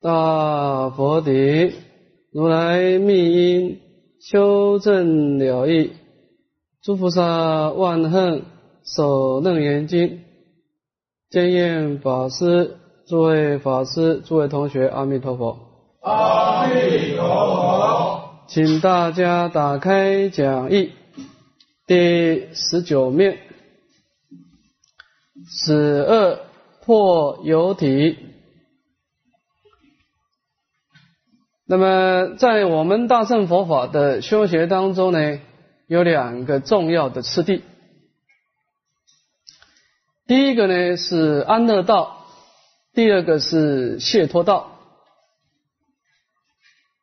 [0.00, 1.72] 大佛顶，
[2.30, 3.80] 如来密因
[4.20, 5.90] 修正了义，
[6.80, 8.42] 诸菩萨万恨
[8.84, 10.20] 守楞严经，
[11.30, 12.76] 见验法师，
[13.08, 15.58] 诸位法师，诸位同学，阿弥陀佛。
[16.02, 20.92] 阿弥陀佛，请大家打开讲义
[21.88, 23.36] 第十九面，
[25.44, 25.74] 十
[26.08, 26.38] 二
[26.84, 28.27] 破有体。
[31.70, 35.38] 那么，在我们大乘佛法的修学当中呢，
[35.86, 37.62] 有两个重要的次第。
[40.26, 42.24] 第一个呢是安乐道，
[42.94, 44.78] 第二个是解脱道。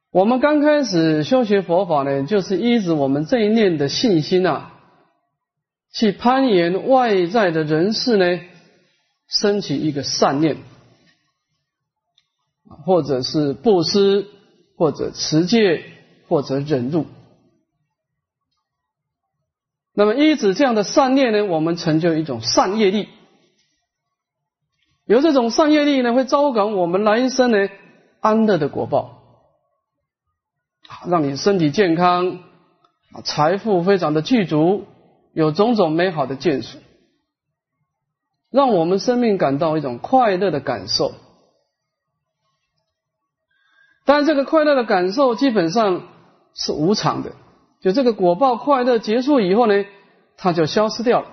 [0.09, 4.73] 我们刚开始修学佛法呢，就是依着我们这一念的信心啊，
[5.93, 8.39] 去攀岩外在的人事呢，
[9.27, 10.57] 升起一个善念，
[12.83, 14.25] 或者是布施。
[14.75, 15.83] 或者持戒，
[16.27, 17.05] 或者忍辱。
[19.93, 23.07] 那么依止这样的善念呢，我们成就一种善业力。
[25.05, 27.69] 有这种善业力呢，会招感我们来生呢
[28.19, 29.21] 安乐的果报，
[31.07, 32.39] 让你身体健康，
[33.23, 34.85] 财富非常的具足，
[35.31, 36.79] 有种种美好的建树，
[38.49, 41.13] 让我们生命感到一种快乐的感受。
[44.05, 46.03] 但这个快乐的感受基本上
[46.53, 47.31] 是无常的，
[47.81, 49.83] 就这个果报快乐结束以后呢，
[50.37, 51.27] 它就消失掉了。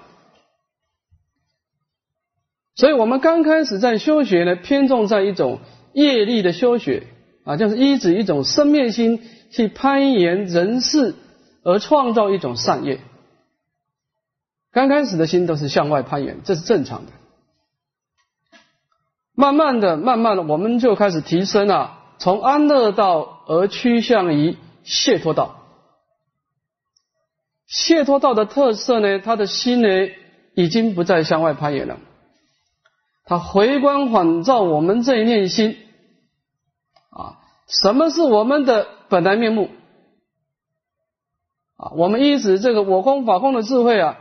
[2.74, 5.60] 所以我们刚开始在修学呢，偏重在一种
[5.92, 7.06] 业力的修学
[7.44, 11.14] 啊，就是依止一种生灭心去攀岩人事
[11.62, 13.00] 而创造一种善业。
[14.72, 17.12] 刚开始的心都是向外攀岩，这是正常的。
[19.34, 21.98] 慢慢的、慢慢的，我们就开始提升啊。
[22.22, 25.56] 从安乐道而趋向于解脱道，
[27.66, 29.88] 解脱道的特色呢，他的心呢
[30.54, 31.98] 已经不再向外攀缘了，
[33.24, 35.76] 他回光返照我们这一念心
[37.10, 39.68] 啊，什么是我们的本来面目
[41.76, 41.90] 啊？
[41.96, 44.20] 我们依止这个我空法空的智慧啊，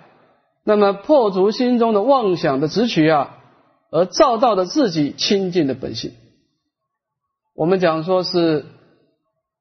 [0.64, 3.38] 那么破除心中的妄想的执取啊，
[3.92, 6.14] 而照到了自己清净的本性。
[7.54, 8.66] 我们讲说是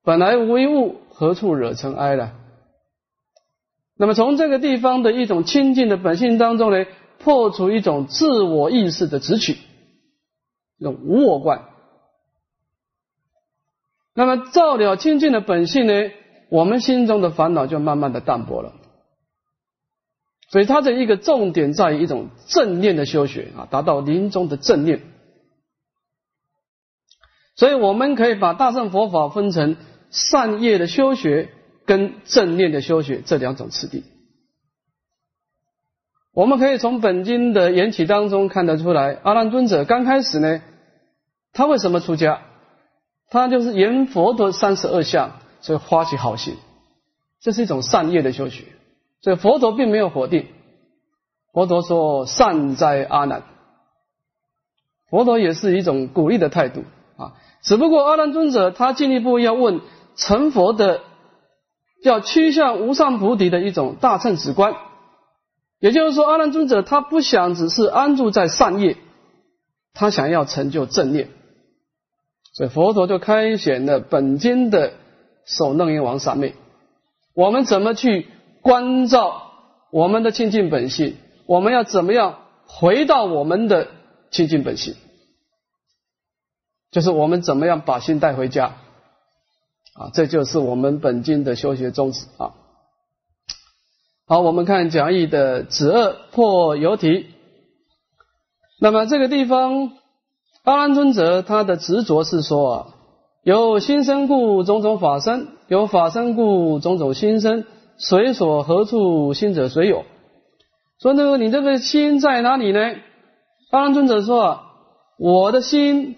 [0.03, 2.33] 本来无一物，何处惹尘埃了？
[3.97, 6.87] 那么从这个地方的一种清净的本性当中呢，
[7.19, 9.59] 破除一种自我意识的执取，
[10.79, 11.67] 一种无我观。
[14.15, 16.11] 那么照了清净的本性呢，
[16.49, 18.73] 我们心中的烦恼就慢慢的淡薄了。
[20.49, 25.03] 所以它的一个重点在于一种正念的修学啊，达到临终的正念。
[27.61, 29.77] 所以我们可以把大乘佛法分成
[30.09, 31.51] 善业的修学
[31.85, 34.03] 跟正念的修学这两种次第。
[36.33, 40.63] 我们可以从本经的缘起当中看得出来，阿难尊者刚开始呢，
[41.53, 42.41] 他为什么出家？
[43.29, 46.57] 他就是言佛的三十二相，所以发起好心，
[47.43, 48.65] 这是一种善业的修学。
[49.21, 50.47] 所以佛陀并没有否定，
[51.53, 53.43] 佛陀说善哉阿难，
[55.11, 56.85] 佛陀也是一种鼓励的态度。
[57.63, 59.81] 只不过阿难尊者他进一步要问
[60.17, 61.01] 成佛的，
[62.03, 64.75] 要趋向无上菩提的一种大乘止观，
[65.79, 68.97] 也就是说阿难尊者他不想只是安住在善业，
[69.93, 71.29] 他想要成就正念，
[72.55, 74.95] 所以佛陀就开显了本经的
[75.45, 76.55] 首楞严王三昧，
[77.35, 78.27] 我们怎么去
[78.63, 79.53] 关照
[79.91, 81.17] 我们的清净本性？
[81.47, 83.89] 我们要怎么样回到我们的
[84.31, 84.95] 清净本性？
[86.91, 88.75] 就是我们怎么样把心带回家
[89.95, 90.11] 啊？
[90.13, 92.55] 这就是我们本经的修学宗旨啊。
[94.27, 97.27] 好，我们看讲义的子二破有体。
[98.81, 99.93] 那么这个地方，
[100.65, 102.87] 阿兰尊者他的执着是说啊，
[103.45, 107.67] 有心生故种种法生，有法生故种种心生，
[107.99, 110.05] 随所何处心者随有。
[111.01, 112.81] 说那个你这个心在哪里呢？
[113.71, 114.63] 阿兰尊者说啊，
[115.19, 116.17] 我的心。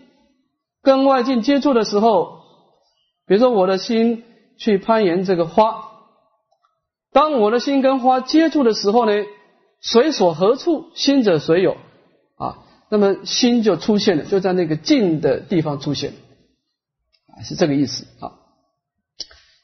[0.82, 2.40] 跟外境接触的时候，
[3.26, 4.24] 比如说我的心
[4.58, 5.90] 去攀岩这个花，
[7.12, 9.12] 当我的心跟花接触的时候呢，
[9.80, 11.76] 随所何处，心者随有
[12.36, 12.58] 啊，
[12.88, 16.14] 那么心就出现了，就在那个静的地方出现，
[17.44, 18.32] 是这个意思啊。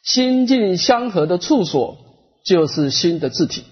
[0.05, 1.99] 心境相合的处所
[2.45, 3.65] 就是心的字体。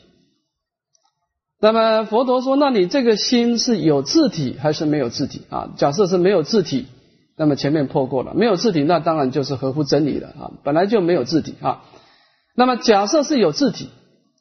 [1.60, 5.72] 那么佛陀说，那你这个心是有字体还是没有字体啊？
[5.78, 6.87] 假设是没有字体。
[7.36, 11.82] 那么前面破过了，没有字体，那当然就是合乎真理了啊，本来就没有字体啊。
[12.54, 13.90] 那么假设是有字体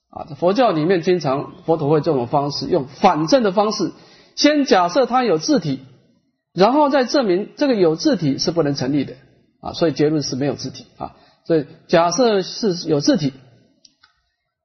[0.10, 3.92] 啊，佛教里面经常佛陀会这种方式，用反证的方式，
[4.36, 5.82] 先假设它有字体，
[6.54, 9.16] 然后再证明这个有字体是不能成立的
[9.60, 11.16] 啊，所以结论是没有字体啊。
[11.46, 13.34] 所以假设是有字体。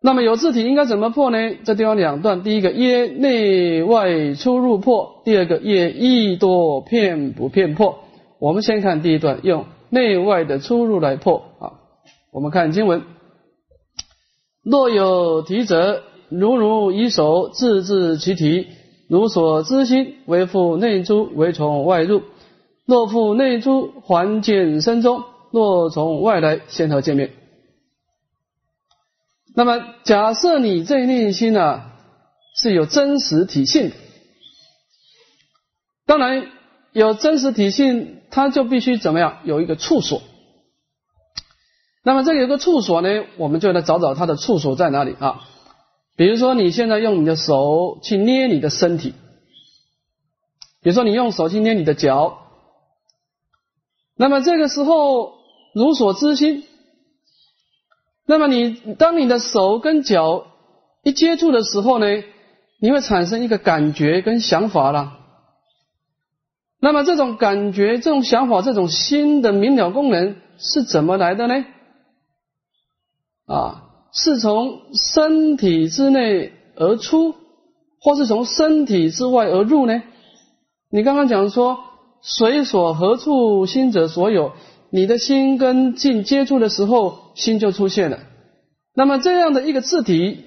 [0.03, 1.37] 那么有字体应该怎么破呢？
[1.65, 7.99] 这地方两段，第一个耶内外出入破，第二个耶意多片不片破。
[8.41, 11.73] 我们先看第一段，用内外的出入来破啊。
[12.33, 13.03] 我们看经文：
[14.63, 18.69] 若有题者，如如以手自治其体，
[19.09, 22.23] 如所知心，为复内出，为从外入。
[22.87, 27.33] 若复内出，还见身中；若从外来，先后见面。
[29.55, 31.83] 那么，假设你这念心呢
[32.57, 33.93] 是有真实体性，
[36.07, 36.47] 当然
[36.93, 39.38] 有真实体性，它就必须怎么样？
[39.44, 40.23] 有一个处所。
[42.03, 45.43] 那么这里有个处所呢，我们就来找找它的处所在哪里啊？
[46.17, 49.15] 比如说，你现在用你的手去捏你的身体，
[50.82, 52.38] 比如说你用手去捏你的脚，
[54.17, 55.35] 那么这个时候
[55.75, 56.65] 如所知心。
[58.26, 60.47] 那么你当你的手跟脚
[61.03, 62.06] 一接触的时候呢，
[62.81, 65.20] 你会产生一个感觉跟想法了。
[66.81, 71.65] 那么这种感觉、这种想法、这种心的明了功能是怎么来的呢？
[73.47, 73.82] 啊，
[74.12, 77.35] 是从身体之内而出，
[78.00, 80.03] 或是从身体之外而入呢？
[80.91, 81.79] 你刚刚讲说，
[82.23, 84.53] 水所何处心者所有。
[84.93, 88.19] 你的心跟境接触的时候，心就出现了。
[88.94, 90.47] 那么这样的一个字体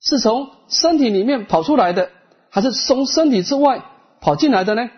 [0.00, 2.10] 是从身体里面跑出来的，
[2.48, 3.84] 还是从身体之外
[4.20, 4.90] 跑进来的呢？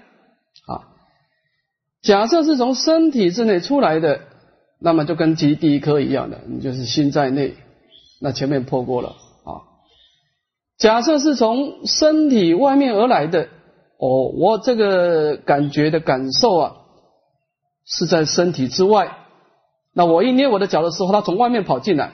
[2.02, 4.20] 假设是从身体之内出来的，
[4.80, 7.54] 那么就跟第第一颗一样的，你就是心在内。
[8.20, 9.10] 那前面破过了
[9.44, 9.62] 啊。
[10.78, 13.48] 假设是从身体外面而来的，
[13.98, 16.76] 哦，我这个感觉的感受啊。
[17.84, 19.16] 是在身体之外，
[19.92, 22.12] 那我一捏我的脚的时候，它从外面跑进来。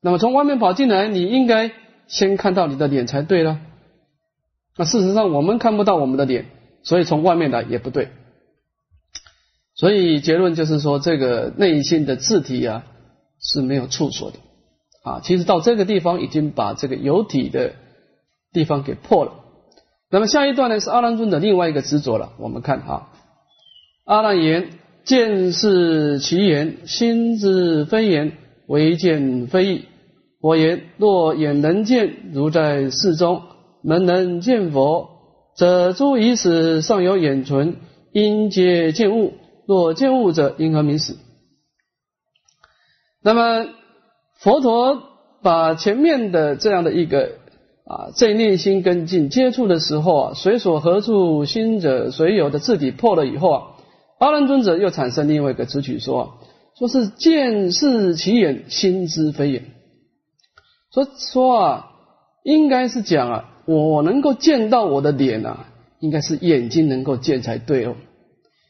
[0.00, 1.72] 那么从外面跑进来，你应该
[2.06, 3.58] 先看到你的脸才对了。
[4.76, 6.46] 那事实上我们看不到我们的脸，
[6.84, 8.10] 所以从外面来也不对。
[9.76, 12.84] 所以结论就是说，这个内心的字体啊
[13.40, 14.38] 是没有处所的
[15.04, 15.20] 啊。
[15.22, 17.74] 其实到这个地方已经把这个有体的
[18.52, 19.32] 地方给破了。
[20.10, 22.32] 那么下一段呢是阿难尊的另外一个执着了。
[22.38, 23.08] 我们看啊。
[24.06, 24.70] 阿难言：
[25.04, 28.32] 见是其言，心之非言，
[28.68, 29.84] 唯见非意。
[30.40, 33.42] 我言：若眼能见，如在世中；
[33.82, 35.08] 门能见佛，
[35.56, 37.76] 则诸已死尚有眼存，
[38.12, 39.34] 因皆见物。
[39.66, 41.16] 若见物者，因何名死？
[43.22, 43.66] 那么
[44.38, 45.02] 佛陀
[45.42, 47.32] 把前面的这样的一个
[47.84, 53.62] 啊，在内心跟境接触的时候啊，随所何处心者随有的字体破了以后啊。
[54.18, 56.38] 阿难尊者又产生另外一个词曲说，
[56.78, 59.64] 说是见是其眼，心之非眼。
[60.92, 61.90] 说说啊，
[62.42, 65.66] 应该是讲啊，我能够见到我的脸啊，
[66.00, 67.96] 应该是眼睛能够见才对哦。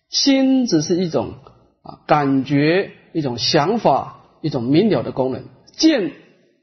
[0.09, 1.35] 心只是一种
[1.83, 5.45] 啊感觉，一种想法，一种明了的功能。
[5.77, 6.13] 见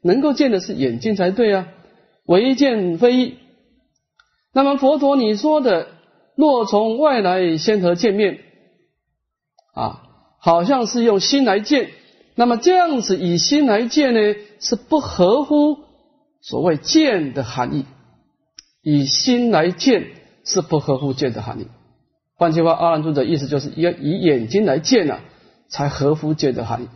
[0.02, 1.68] 能够见的是眼睛才对啊，
[2.26, 3.36] 唯见非。
[4.52, 5.88] 那么佛陀你说的，
[6.36, 8.40] 若从外来先和见面。
[9.74, 10.02] 啊，
[10.38, 11.90] 好像是用心来见，
[12.36, 14.20] 那么这样子以心来见呢，
[14.60, 15.78] 是不合乎
[16.40, 17.84] 所谓见的含义。
[18.82, 20.06] 以心来见
[20.44, 21.66] 是不合乎见的含义。
[22.36, 25.20] 换句话，阿难尊者意思就是要以眼睛来见呢，
[25.68, 26.88] 才合乎见的含义。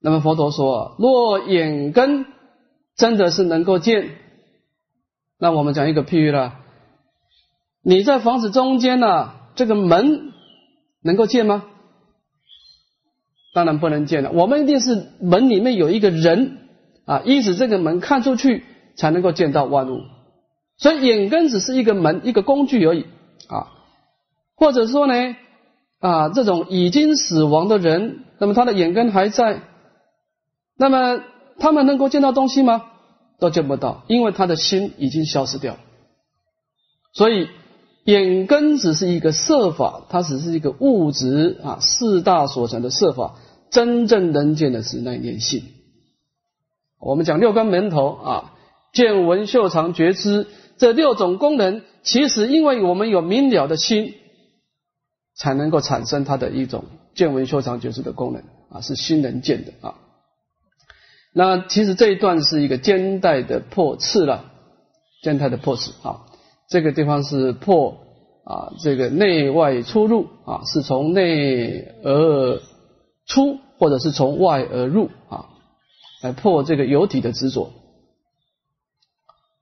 [0.00, 2.26] 那么佛陀说，若眼根
[2.96, 4.10] 真的是能够见，
[5.38, 6.56] 那我们讲一个譬喻了，
[7.82, 10.28] 你在房子中间呢，这个门。
[11.02, 11.64] 能够见吗？
[13.54, 14.32] 当然不能见了。
[14.32, 16.58] 我们一定是门里面有一个人
[17.06, 18.64] 啊，依止这个门看出去
[18.96, 20.02] 才能够见到万物。
[20.76, 23.06] 所以眼根只是一个门，一个工具而已
[23.48, 23.72] 啊。
[24.56, 25.14] 或者说呢
[26.00, 29.62] 啊，这种已经死亡的人，那么他的眼根还在，
[30.76, 31.20] 那么
[31.58, 32.84] 他们能够见到东西吗？
[33.38, 35.76] 都见不到，因为他的心已经消失掉。
[37.14, 37.48] 所以。
[38.04, 43.36] 眼根只是一个色法，它只是一个物质啊，四大所成的色法。
[43.70, 45.62] 真正能见的是那念性。
[46.98, 48.52] 我们讲六根门头啊，
[48.94, 50.46] 见闻嗅尝觉知
[50.78, 54.14] 这六种功能，其实因为我们有明了的心，
[55.34, 59.94] 才能够产生它的一种见闻修长觉知的功能啊，是心能见的啊。
[61.32, 64.50] 那其实这一段是一个肩带的破刺了，
[65.22, 66.26] 肩带的破刺啊，
[66.68, 67.98] 这个地方是破
[68.44, 72.60] 啊，这个内外出入啊，是从内而
[73.26, 75.46] 出，或者是从外而入啊，
[76.22, 77.70] 来破这个有体的执着。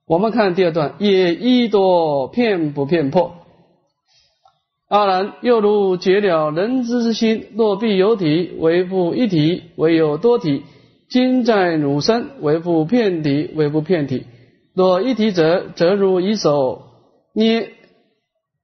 [0.09, 3.35] 我们看第二段，也一多片不片破。
[4.87, 10.63] 阿难，又如解了人之之心，若必有体，为复一体；唯有多体，
[11.11, 14.25] 今在汝身，为复片体，为复片体。
[14.73, 16.81] 若一体者，则如以手
[17.35, 17.73] 捏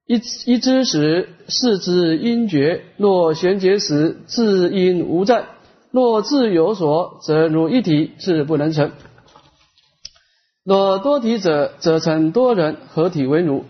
[0.04, 5.44] 一一只时，是之因觉；若弦结时，自因无在；
[5.92, 8.90] 若自有所，则如一体，是不能成。
[10.66, 13.62] 若多体者，则成多人合体为奴；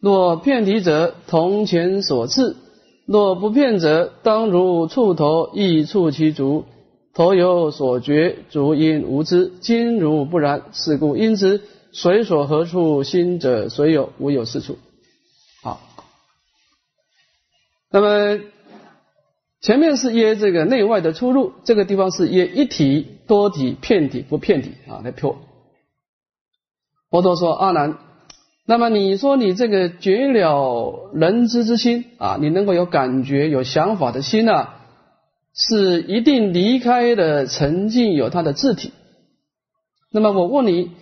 [0.00, 2.56] 若片体者，同前所赐；
[3.04, 6.64] 若不片者，当如触头，亦触其足。
[7.12, 9.52] 头有所觉，足因无知。
[9.60, 11.60] 今如不然，是故因之，
[11.92, 14.78] 随所何处心者，随有无有是处。
[15.62, 15.78] 好，
[17.90, 18.40] 那么
[19.60, 25.36] 前面是耶这个内外的出入，这个地方是耶一体、多体、片体、不片体啊，来破。
[27.10, 27.98] 佛陀说：“阿难，
[28.66, 34.76] 那么你说你这个绝了人知之心啊，你能够有感觉、有想法的心啊，
[35.52, 38.92] 是一定离开的沉静，有它的字体。
[40.12, 40.92] 那么我问你，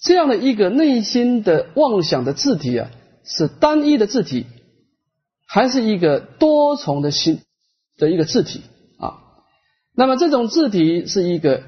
[0.00, 2.90] 这样的一个内心的妄想的字体啊，
[3.22, 4.46] 是单一的字体，
[5.46, 7.40] 还是一个多重的心
[7.98, 8.62] 的一个字体
[8.98, 9.18] 啊？
[9.94, 11.64] 那么这种字体是一个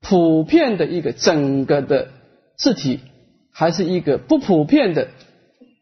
[0.00, 2.06] 普遍的一个整个的。”
[2.62, 3.00] 字体
[3.50, 5.08] 还是一个不普遍的，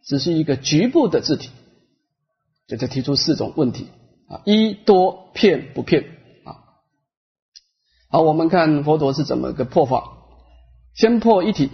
[0.02, 1.50] 只是一个局部的字体，
[2.66, 3.88] 就在提出四种问题
[4.30, 6.04] 啊：一多片不片
[6.46, 6.56] 啊？
[8.08, 10.16] 好，我们看佛陀是怎么个破法。
[10.94, 11.68] 先破一体。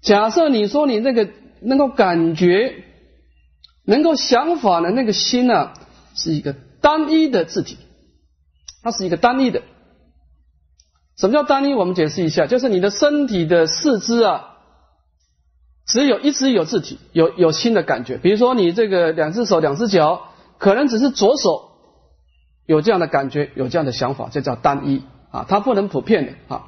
[0.00, 1.28] 假设你说你那个
[1.60, 2.82] 能够感觉、
[3.84, 5.74] 能够想法的那个心呢，
[6.14, 7.76] 是一个单一的字体，
[8.82, 9.62] 它是一个单一的。
[11.20, 11.74] 什么叫单一？
[11.74, 14.56] 我们解释一下，就是你的身体的四肢啊，
[15.86, 18.16] 只有一只有字体，有有新的感觉。
[18.16, 21.72] 比如说你这个两只手、两只脚，可能只是左手
[22.64, 26.64] 有这样的感觉，有这样的想法，这叫单一啊，它不能普遍的啊。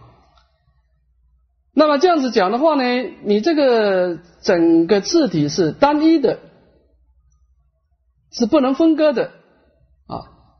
[1.74, 2.84] 那么这样子讲的话呢，
[3.24, 6.40] 你这个整个字体是单一的，
[8.30, 9.30] 是不能分割的。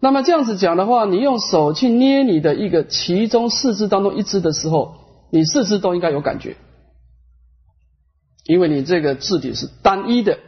[0.02, 4.96] 那么这样子讲的话，你用手去捏你的一个其中四肢当中一只的时候，
[5.30, 6.56] 你四肢都应该有感觉，
[8.44, 10.40] 因为你这个字体是单一的，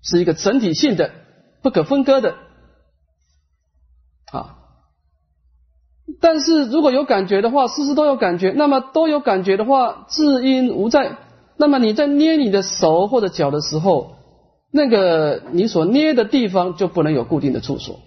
[0.00, 1.10] 是一个整体性的、
[1.60, 2.36] 不可分割的
[4.30, 4.58] 啊。
[6.20, 11.16] 但是如果有感觉的话，四肢都有感觉，那么都有感觉的话，自因无在。
[11.56, 14.12] 那么你在捏你的手或者脚的时候，
[14.70, 17.98] 那个你所捏的地方就不能有固定的处所。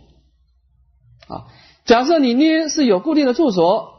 [1.34, 1.48] 啊，
[1.86, 3.94] 假设你捏是有固定的住所，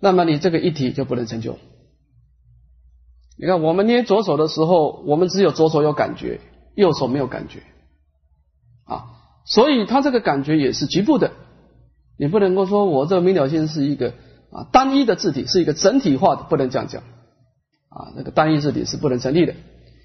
[0.00, 1.58] 那么你这个一体就不能成就。
[3.36, 6.40] 你看，我们捏左手的时候，我们只有左手有感觉，
[6.74, 7.62] 右手没有感觉，
[8.84, 9.14] 啊，
[9.44, 11.32] 所以它这个感觉也是局部的。
[12.18, 14.14] 你不能够说我这个明了心是一个
[14.50, 17.02] 啊单一的字体，是一个整体化的，不能这样讲。
[17.90, 19.54] 啊，那个单一字体是不能成立的，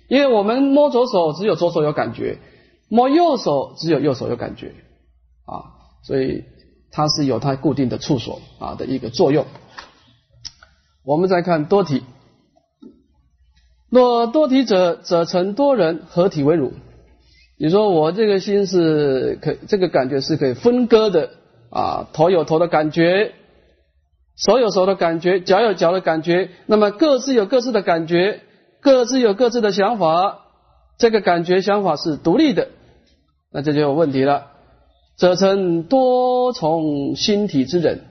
[0.10, 2.38] 因为我们摸左手只有左手有感觉，
[2.88, 4.76] 摸右手只有右手有感觉，
[5.46, 5.83] 啊。
[6.04, 6.44] 所以
[6.92, 9.46] 它是有它固定的处所啊的一个作用。
[11.04, 12.04] 我们再看多体，
[13.90, 16.74] 若多体者，则成多人合体为汝。
[17.58, 21.30] 你说我这个心是可，这个感觉是可以分割的
[21.70, 23.34] 啊，头有头的感觉，
[24.36, 28.42] 手有手的感觉，脚有脚的感觉，那么各自有各自的感觉，
[28.82, 30.40] 各自有各自的想法，
[30.98, 32.70] 这个感觉想法是独立的，
[33.52, 34.53] 那这就有问题了。
[35.16, 38.02] 则成多重心体之人，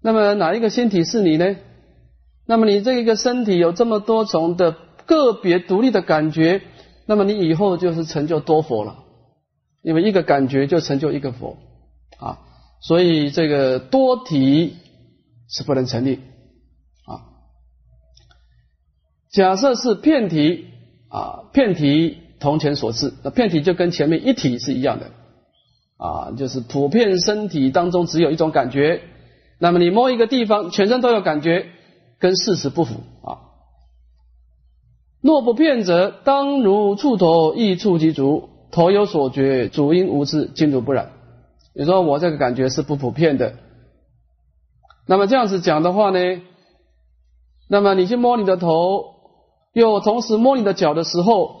[0.00, 1.56] 那么哪一个心体是你呢？
[2.46, 6.62] 那么你这一个身体有这么多重的个别独立的感觉，
[7.06, 9.04] 那么你以后就是成就多佛了，
[9.82, 11.56] 因为一个感觉就成就一个佛
[12.18, 12.38] 啊，
[12.80, 14.76] 所以这个多体
[15.48, 16.20] 是不能成立
[17.06, 17.26] 啊。
[19.30, 20.66] 假设是片体
[21.08, 25.10] 啊，片体同前所示，那片体就跟前面一体是一样的。
[26.00, 29.02] 啊，就是普遍身体当中只有一种感觉，
[29.58, 31.66] 那么你摸一个地方，全身都有感觉，
[32.18, 33.52] 跟事实不符啊。
[35.20, 41.10] 若不骗者，当如触头亦触其足；头有所觉，足因无知，今如不然。
[41.74, 43.56] 你说我这个感觉是不普遍的，
[45.06, 46.40] 那么这样子讲的话呢，
[47.68, 49.04] 那么你去摸你的头，
[49.74, 51.60] 又同时摸你的脚的时候，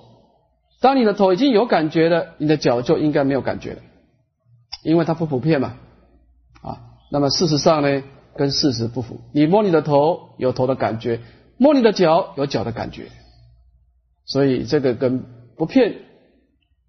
[0.80, 3.82] 当你的头已经有感觉了，你的脚就应该没有感觉了，
[4.82, 5.76] 因为它不普遍嘛，
[6.62, 8.02] 啊，那么事实上呢，
[8.36, 9.20] 跟事实不符。
[9.32, 11.20] 你摸你的头有头的感觉，
[11.56, 13.10] 摸你的脚有脚的感觉，
[14.24, 15.24] 所以这个跟
[15.56, 15.96] 不骗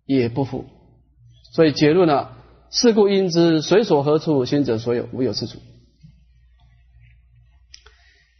[0.05, 0.65] 也不符。
[1.53, 2.29] 所以结论呢？
[2.73, 5.59] 是故应知随所何处，心者所有，无有是处。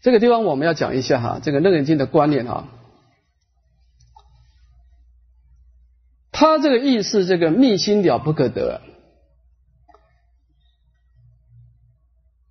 [0.01, 2.70] 这个地方我们要讲一下哈，这个楞严经的观念哈，
[6.31, 8.79] 他这个意思，这个密心了不可得，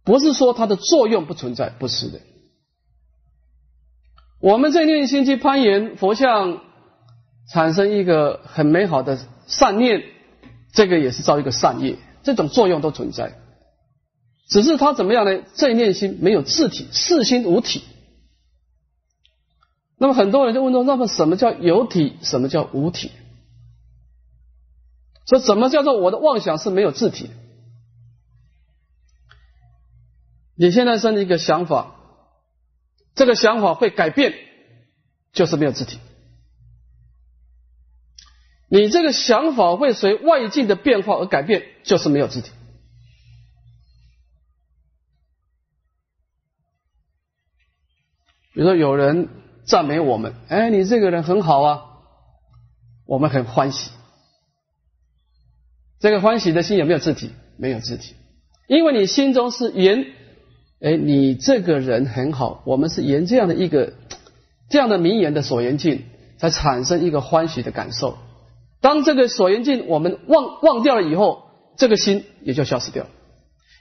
[0.04, 2.20] 不是说它的作用不存在，不是的。
[4.40, 6.62] 我们在念心去攀岩，佛像
[7.52, 10.04] 产生一个很美好的善念。
[10.72, 13.36] 这个也是造一个善业，这种作用都存在，
[14.48, 15.42] 只是它怎么样呢？
[15.54, 17.82] 这一念心没有自体，四心无体。
[19.98, 22.18] 那么很多人就问说：那么什么叫有体？
[22.22, 23.10] 什么叫无体？
[25.26, 27.30] 说怎么叫做我的妄想是没有自体？
[30.60, 31.96] 你现在生一个想法，
[33.14, 34.34] 这个想法会改变，
[35.32, 35.98] 就是没有自体。
[38.68, 42.50] 你这个想法会随外境的变化而改变，就是没有自体。
[48.52, 49.30] 比如说，有人
[49.64, 51.84] 赞美我们，哎，你这个人很好啊，
[53.06, 53.92] 我们很欢喜。
[56.00, 57.30] 这个欢喜的心有没有自体？
[57.56, 58.14] 没有自体，
[58.68, 60.19] 因为你心中是沿，
[60.82, 63.92] 哎，你这个人很好，我们是沿这样的一个
[64.70, 66.04] 这样的名言的所缘境，
[66.38, 68.16] 才产生一个欢喜的感受。
[68.80, 73.10] 当这个所缘境我们忘忘掉了以后，这个心也就消失掉了。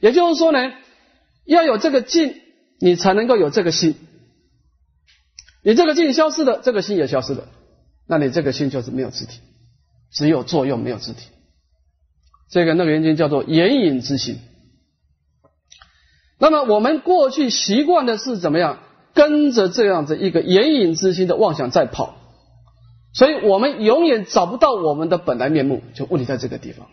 [0.02, 0.74] 也就是说呢，
[1.46, 2.36] 要有这个境，
[2.80, 3.96] 你才能够有这个心。
[5.64, 7.48] 你这个境消失了，这个心也消失了，
[8.08, 9.40] 那你这个心就是没有自体，
[10.12, 11.28] 只有作用没有自体。
[12.50, 14.40] 这个那个原因叫做眼影之心。
[16.40, 18.80] 那么我们过去习惯的是怎么样？
[19.14, 22.16] 跟着这样子一个眼影之心的妄想在跑。
[23.14, 26.88] 所以我们永远找不到我们的本来面目，就问题在这个地方，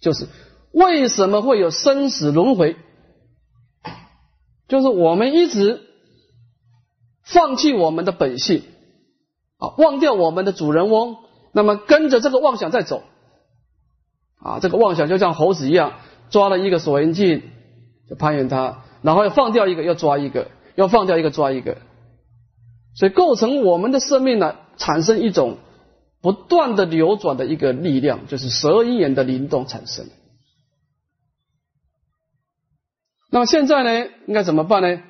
[0.00, 0.26] 就是
[0.72, 2.76] 为什么会有生死轮回？
[4.66, 5.80] 就是我们一直
[7.22, 8.62] 放弃我们的本性
[9.58, 11.16] 啊，忘掉我们的主人翁，
[11.52, 13.02] 那么跟着这个妄想在走
[14.40, 15.92] 啊，这个妄想就像猴子一样，
[16.30, 17.42] 抓了一个锁缘镜
[18.08, 21.78] 就攀岩它，然后要放掉一个，要抓一个，要放掉一个，抓一个，
[22.94, 24.56] 所以构成我们的生命呢。
[24.80, 25.58] 产生一种
[26.22, 30.06] 不断的流转的一个力量，就是十二因缘的灵动产生。
[33.28, 35.02] 那么现在呢，应该怎么办呢？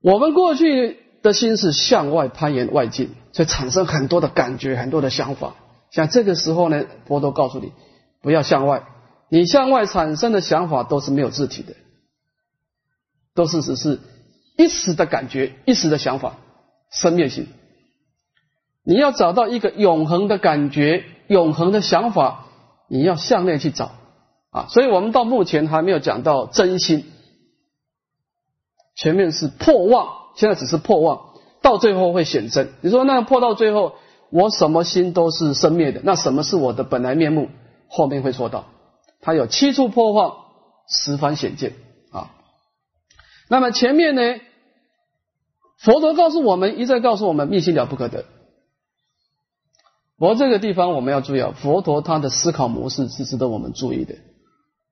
[0.00, 5.56] 我们过去的心是向外攀岩外境，所以产生很多的感觉、很多的想法。
[5.90, 7.74] 像这个时候呢，佛陀告诉你，
[8.22, 8.86] 不要向外，
[9.28, 11.74] 你向外产生的想法都是没有自体的，
[13.36, 14.00] 都是只是
[14.56, 16.38] 一时的感觉、一时的想法，
[16.90, 17.46] 生灭性。
[18.82, 22.46] 你要找到一个永恒的感觉、永恒的想法，
[22.88, 23.92] 你要向内去找
[24.50, 24.66] 啊！
[24.68, 27.04] 所以我们到目前还没有讲到真心，
[28.96, 32.72] 前面是破妄，现在只是破妄，到最后会显真。
[32.80, 33.94] 你说那破到最后，
[34.30, 37.48] 我什么心都是生灭的，那什么是我的本来面目？
[37.88, 38.66] 后面会说到，
[39.20, 40.36] 它有七处破妄，
[40.88, 41.74] 十番显见。
[43.48, 44.40] 那么前面呢，
[45.78, 48.24] 佛陀告诉我们，一再告诉我们，密心了不可得。
[50.18, 54.16] 不过这个地方我们要注意啊，佛陀他的思考模式是值得我们注意的。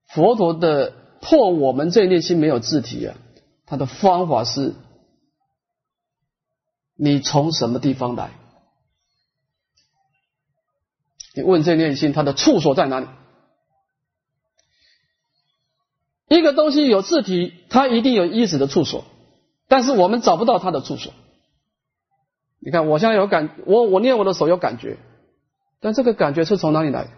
[0.07, 3.17] 佛陀的破我们这内心没有字体啊，
[3.67, 4.75] 他的方法是：
[6.97, 8.31] 你从什么地方来？
[11.35, 13.09] 你问这念心，它的处所在哪里？
[16.37, 19.05] 一个东西有字体，它一定有依止的处所，
[19.69, 21.13] 但是我们找不到它的处所。
[22.61, 24.99] 你看，我现在有感，我我捏我的手有感觉。
[25.81, 27.09] 但这个感觉是从哪里来？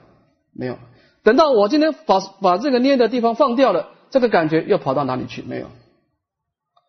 [0.52, 0.76] 没有。
[1.22, 5.42] 等到我今天把把这个捏的地方放掉了，这个感觉又跑到哪里去？
[5.42, 5.68] 没有。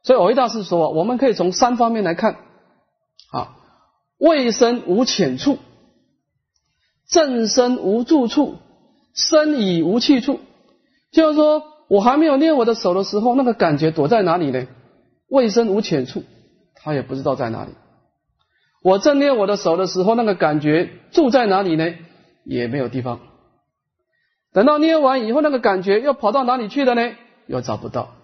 [0.04, 2.38] 所以，偶一大师说，我们可以从三方面来看：
[3.32, 3.58] 啊，
[4.18, 5.60] 未生无浅处，
[7.08, 8.56] 正身无住处，
[9.14, 10.40] 身已无去处。
[11.12, 14.68] 就是说我还没有捏我的手的时候，那个感觉躲在哪里呢？
[15.28, 16.24] 未生无浅处，
[16.76, 17.72] 他也不知道在哪里。
[18.82, 21.94] 我正捏我的手的时候，那个感觉住在哪里呢？
[22.46, 23.20] 也没有地方。
[24.54, 27.16] 等到捏完以后，那个感觉又跑到哪里去了呢？
[27.46, 28.16] 又找不到。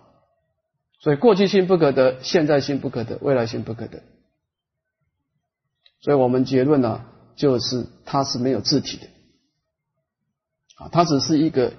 [0.99, 4.01] 所以过去心不可得，现在心不可得，未来心不可得。
[5.99, 7.03] 所以我们结论呢，
[7.35, 9.07] 就是它是没有自体的，
[10.77, 11.73] 啊，它只是一个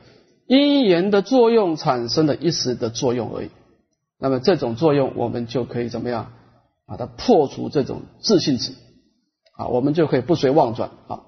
[0.47, 3.51] 因缘的作用产生的一时的作用而已。
[4.19, 6.33] 那么这种作用，我们就可以怎么样
[6.87, 8.73] 把它破除这种自信值，
[9.57, 11.21] 啊，我们就可以不随妄转啊。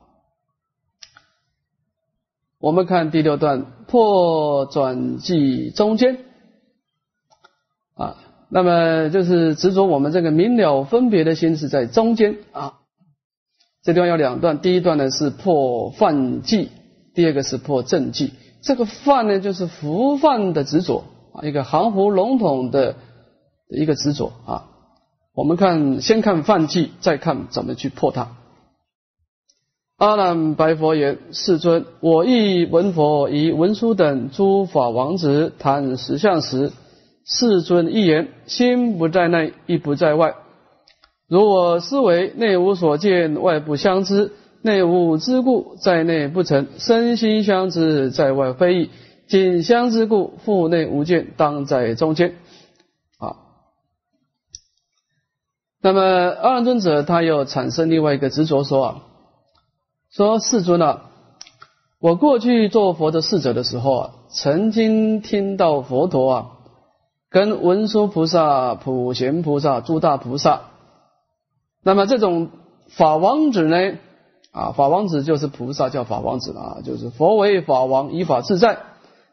[2.59, 6.18] 我们看第六段破转即中间。
[7.94, 8.18] 啊，
[8.50, 12.81] 那么就是执着我们这个明了分别的心是在中间啊。
[13.83, 16.70] 这地方有两段，第一段呢是破犯忌，
[17.14, 18.33] 第二个是破正忌。
[18.66, 22.96] 这个犯呢就是浮犯的执着啊，一个含糊笼统的
[23.68, 24.64] 一个执着啊。
[25.37, 28.37] 我们看，先看犯忌，再看怎么去破它。
[29.98, 36.72] 阿难白佛言：“世尊，我亦闻佛以文殊等诸法王子谈实相时。”
[37.24, 40.35] 世尊一言：心不在内，亦不在外。
[41.29, 44.33] 如我思维，内无所见，外不相知。
[44.66, 48.90] 内无之故，在内不成；身心相知，在外非异。
[49.29, 52.35] 仅相之故，腹内无见，当在中间。
[53.18, 53.37] 啊，
[55.81, 59.02] 那么阿难尊者他又产生另外一个执着，说啊，
[60.11, 61.11] 说世尊啊，
[62.00, 66.46] 我过去做佛的侍者的时候啊，曾经听到佛陀啊。
[67.29, 70.70] 跟文殊菩萨、普贤菩萨、诸大菩萨，
[71.83, 72.50] 那么这种
[72.88, 73.76] 法王子呢？
[74.56, 78.78] 啊，法王子就是菩萨叫法王子啊，就是佛为法王，依法自在。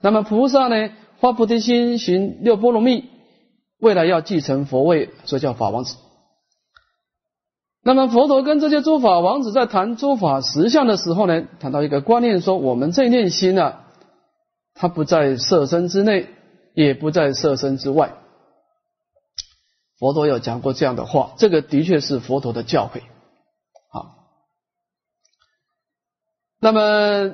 [0.01, 3.05] 那么菩萨呢，发菩提心，行六波罗蜜，
[3.79, 5.95] 未来要继承佛位，所以叫法王子。
[7.81, 13.79] 那么佛陀跟这些诸法王子在谈诸法实相的时候呢，谈到一个观念，说我们这念心呢，
[14.73, 16.27] 它不在色身之内。
[16.75, 18.15] 也不在色身之外。
[19.99, 23.03] 佛陀有讲过这样的话，这个的确是佛陀的教诲。
[23.91, 24.15] 好，
[26.63, 27.34] 那么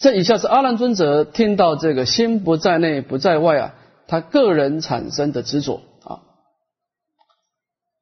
[0.00, 3.74] 这以下是阿难尊者听到这个心不在内不在外啊，
[4.08, 6.26] 他个人产生的执着啊。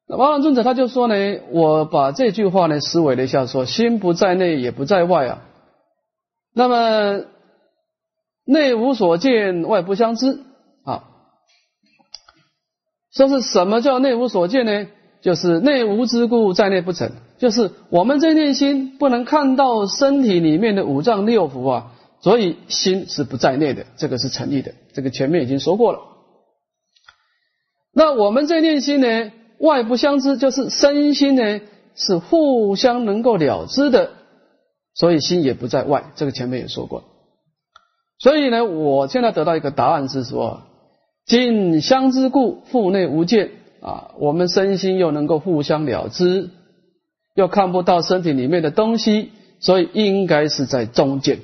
[0.07, 5.41] 那阿难尊者他就说呢，我把这句话呢思维了一下，说心不在内也不在外啊，
[6.55, 7.25] 那么
[8.43, 10.39] 内无所见，外不相知。
[10.83, 11.03] 啊，
[13.13, 14.87] 说是什么叫内无所见呢？
[15.21, 17.11] 就是内无之故，在内不成。
[17.37, 24.73] 就是我们这念心不能看到身体里面的五脏六腑啊，所以心是不在内的，这个是成立的。
[24.93, 25.99] 这个前面已经说过了。
[27.93, 31.61] 那我们这念心呢，外不相知，就是身心呢
[31.95, 34.11] 是互相能够了知的，
[34.93, 36.11] 所以心也不在外。
[36.15, 37.03] 这个前面也说过。
[38.19, 40.61] 所以呢，我现在得到一个答案是说。
[41.25, 44.11] 近相之故，腹内无见啊。
[44.17, 46.49] 我们身心又能够互相了知，
[47.35, 51.39] 又看不到身体里面的东西，所以应该是在中间。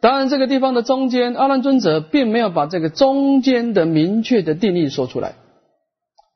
[0.00, 5.36] 当然，这个地方的中间，阿难尊者并没有把这个中间的明确的定义说出来。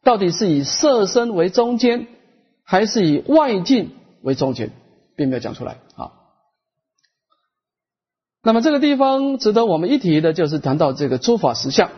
[0.03, 2.07] 到底是以色身为中间，
[2.64, 3.90] 还是以外境
[4.22, 4.70] 为中间，
[5.16, 6.12] 并没有讲出来啊。
[8.42, 11.90] 那么这个地方值得我们一提的，就是谈到这个诸法实相。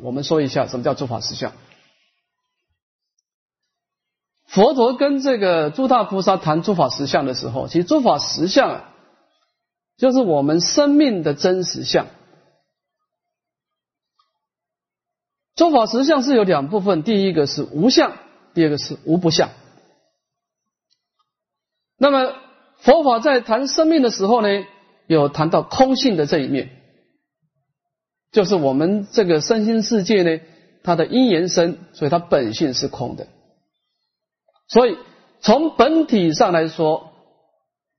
[0.00, 1.52] 我们说一下什么叫诸法实相。
[4.46, 8.94] 佛陀跟这个诸大菩萨谈诸法实相的时候，其实诸法实相啊，
[9.96, 12.06] 就是我们生命的真实相。
[15.54, 18.16] 诸法实相是有两部分，第一个是无相，
[18.54, 19.50] 第二个是无不相。
[21.96, 22.34] 那么
[22.78, 24.48] 佛法在谈生命的时候呢？
[25.06, 26.77] 有谈到空性的这一面，
[28.30, 30.40] 就是我们这个身心世界呢，
[30.82, 33.26] 它的因缘生，所以它本性是空的。
[34.68, 34.98] 所以
[35.40, 37.12] 从本体上来说，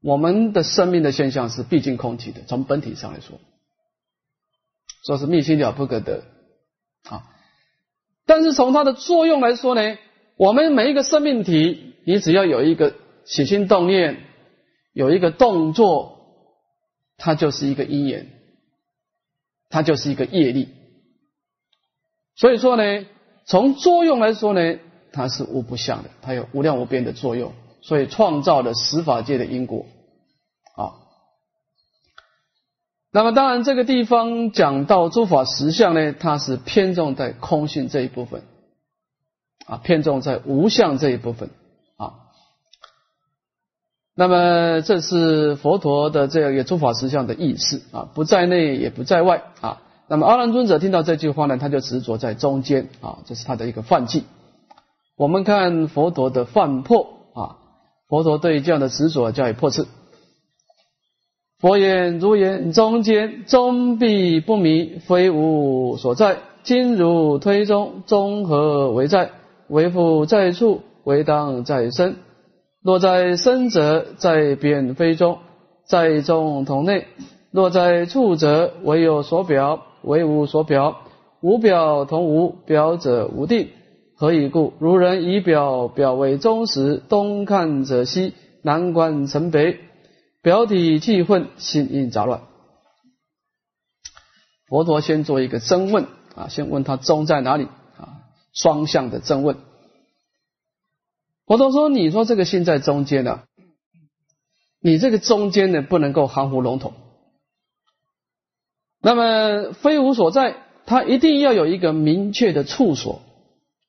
[0.02, 2.42] 我们的生命的现象是毕竟空体的。
[2.48, 3.40] 从本体上来说，
[5.06, 6.24] 说是密心了不可得
[7.10, 7.24] 啊。
[8.26, 9.98] 但是从它的作用来说呢，
[10.38, 12.94] 我们每一个生命体，你只要有一个
[13.26, 14.24] 起心动念，
[14.94, 16.18] 有一个动作。
[17.22, 18.30] 它就是一个因缘，
[19.70, 20.70] 它就是一个业力，
[22.36, 23.06] 所以说呢，
[23.46, 24.80] 从作用来说呢，
[25.12, 29.86] 它是无不相的，它有无量无边的作用，所以创造了十法界的因果
[30.76, 30.98] 啊。
[33.12, 38.44] 那么当然，这个地方讲到诸法实相呢，它是偏重在空性这一部分
[39.68, 41.52] 啊，偏重在无相这一部分。
[44.20, 49.82] 那么这是佛陀的这样一个诸法实相的意思啊，不在内也不在外啊。
[50.10, 54.26] 那么阿难尊者听到这句话呢，他就执着在中间啊，这是他的一个犯忌。
[55.16, 57.56] 我们看佛陀的犯破啊，
[58.10, 59.86] 佛陀对这样的执着加以破斥。
[61.62, 66.40] 佛言：如言中间，中必不迷，非无所在。
[66.64, 69.30] 今如推中，中何为在？
[69.70, 72.18] 为复在处，为当在身。
[72.84, 75.40] 若在身者，在边非中；
[75.86, 77.08] 在中同内。
[77.52, 81.02] 若在处者，唯有所表，唯无所表。
[81.42, 83.70] 无表同无表者，无定。
[84.16, 84.74] 何以故？
[84.80, 89.80] 如人以表表为中时，东看者西，南观成北，
[90.42, 92.42] 表体气混，心因杂乱。
[94.68, 97.64] 佛陀先做一个真问啊，先问他中在哪里
[97.98, 98.24] 啊？
[98.54, 99.58] 双向的真问。
[101.50, 103.42] 佛陀说：“你说这个心在中间呢，
[104.80, 106.94] 你这个中间呢不能够含糊笼统。
[109.02, 113.24] 那么非无所在，它一定要有一个明确的处所，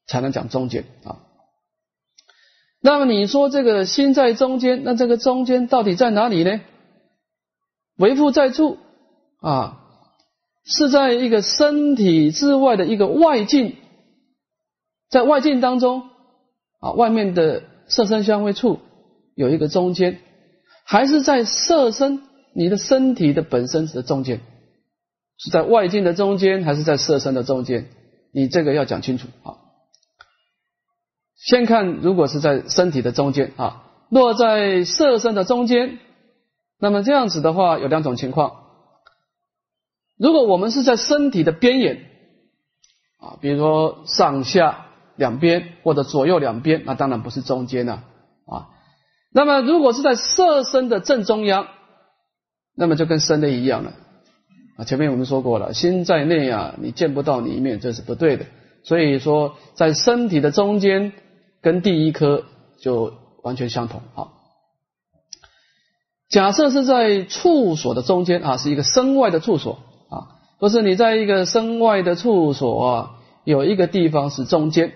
[0.06, 1.20] 才能讲中间啊。
[2.80, 6.62] 那么你说这个心在中间，那这个中间到底在哪里呢？
[7.98, 8.78] 为复在处
[9.42, 9.84] 啊，
[10.64, 13.76] 是在一个身体之外的一个外境，
[15.10, 16.08] 在外境当中。”
[16.80, 18.80] 啊，外面的色身相会处
[19.34, 20.18] 有一个中间，
[20.84, 22.22] 还是在色身
[22.54, 24.40] 你的身体的本身的中间，
[25.36, 27.88] 是在外境的中间，还是在色身的中间？
[28.32, 29.60] 你这个要讲清楚啊。
[31.36, 35.98] 先看，如果是在身体的中间啊，落在色身的中间，
[36.78, 38.54] 那么这样子的话有两种情况。
[40.16, 42.06] 如果我们是在身体的边缘
[43.18, 44.86] 啊，比如说上下。
[45.20, 48.04] 两边或者左右两边，那当然不是中间了
[48.46, 48.72] 啊。
[49.30, 51.66] 那么如果是在色身的正中央，
[52.74, 53.92] 那么就跟身内一样了
[54.78, 54.84] 啊。
[54.84, 58.46] 前面我们说过了，心在内啊，你见不到你一面，这是不对的。
[58.82, 61.12] 所以说，在身体的中间，
[61.60, 62.44] 跟第一颗
[62.80, 64.28] 就完全相同啊。
[66.30, 73.10] 假设是在处所的中间啊，是一个身外的处所啊，不是你在一个身外的处所啊，
[73.44, 74.94] 有一个地方是中间。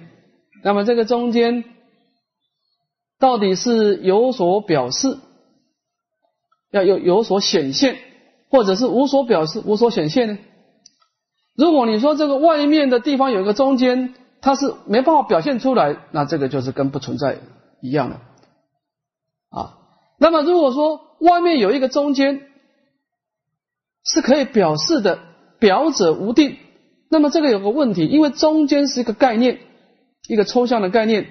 [0.64, 1.62] 那么这个中间
[3.18, 5.18] 到底是有所表示，
[6.70, 7.98] 要有有所显现，
[8.48, 10.38] 或者是无所表示、无所显现呢？
[11.54, 17.40] 如果你说这个外面的地方有一个中间，它是没办法表现出来，那这个就是跟不存在
[17.82, 18.16] 一样的
[19.50, 19.76] 啊。
[20.18, 22.40] 那么如果说外面有一个中间
[24.02, 25.18] 是可以表示的，
[25.58, 26.56] 表者无定，
[27.10, 29.60] 那么这个有个问题，因为中间是一个概念。
[30.28, 31.26] 一个抽象的概念，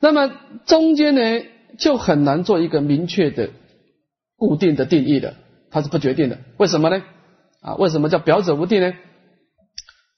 [0.00, 0.32] 那么
[0.66, 1.46] 中间呢
[1.78, 3.50] 就很难做一个明确的
[4.36, 5.36] 固定的定义的，
[5.70, 6.38] 它是不决定的。
[6.56, 7.02] 为什么呢？
[7.60, 8.92] 啊，为什么叫表者无定呢？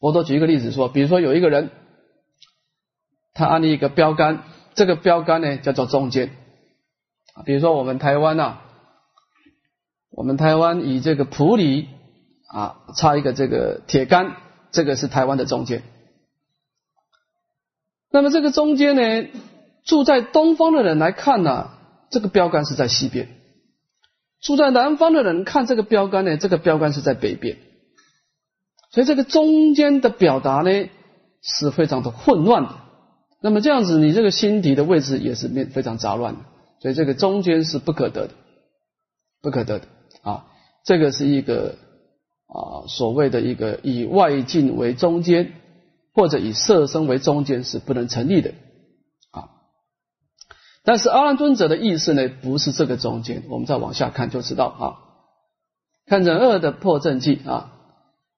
[0.00, 1.70] 我都举一个例子说，比如说有一个人，
[3.34, 4.42] 他安立一个标杆，
[4.74, 6.30] 这个标杆呢叫做中间。
[7.34, 8.58] 啊，比如说我们台湾呐，
[10.10, 11.88] 我们台湾以这个普里
[12.48, 14.36] 啊插一个这个铁杆，
[14.70, 15.82] 这个是台湾的中间。
[18.16, 19.28] 那么这个中间呢，
[19.84, 21.68] 住在东方的人来看呢，
[22.08, 23.26] 这个标杆是在西边；
[24.40, 27.58] 住在南方的人看这个标杆呢，这个标杆是在北边。
[28.90, 30.88] 所以这个中间的表达呢，
[31.42, 32.70] 是非常的混乱的。
[33.42, 36.40] 那么这样子，你这个心底的位置也是面非常杂乱的。
[36.80, 38.34] 所以这个中间是不可得的，
[39.42, 39.88] 不可得的
[40.22, 40.46] 啊！
[40.86, 41.74] 这个是一个
[42.46, 45.52] 啊所谓的一个以外境为中间。
[46.16, 48.54] 或者以色身为中间是不能成立的
[49.32, 49.50] 啊，
[50.82, 54.82] 但是阿难尊者的意思呢，不是这个中间，我们再往下看就知道啊。
[56.06, 57.72] 看人恶的破正记啊，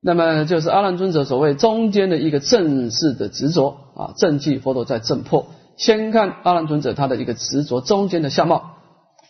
[0.01, 5.47] 那么就是阿难尊者所谓中间的一个正式的执着啊，正记佛陀在正破。
[5.77, 8.75] 先看阿难尊者他的一个执着中间的相貌，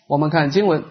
[0.07, 0.85] 我们看经文，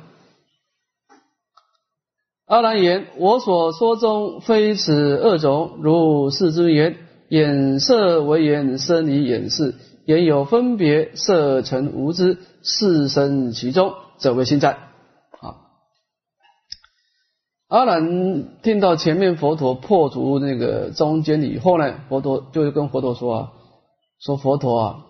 [2.45, 6.97] 阿难言：我所说中非此二种，如是之言。
[7.29, 14.71] 眼色为眼生以眼视，眼有分别，色成无知，事生其中，则为心在。
[14.71, 15.55] 啊，
[17.67, 23.51] 阿难听到前面佛陀破除那个中间以后呢，佛陀就跟佛陀说啊，
[24.19, 25.05] 说佛陀啊，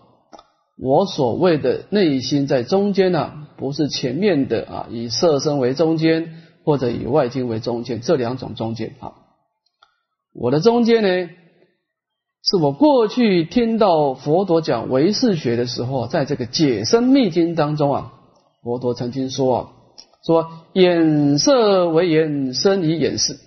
[0.78, 6.34] 我所谓的内心在中间呢，不是前面的啊，以色身为中间，
[6.66, 9.14] 或者以外境为中间，这两种中间啊，
[10.34, 11.30] 我的中间呢？
[12.50, 18.14] 是我过去听到佛陀讲唯识学的时候，在这个解生密经当中啊，
[18.64, 19.70] 佛陀曾经说啊，
[20.26, 23.38] 说眼色为眼，生以眼视。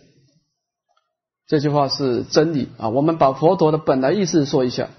[1.47, 2.91] 这句话是真理啊！
[2.91, 4.91] 我们把佛陀的本来意思说一下。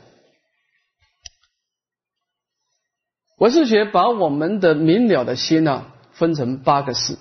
[3.38, 7.20] 唯识学把我们的明了的心呢，分成八个事。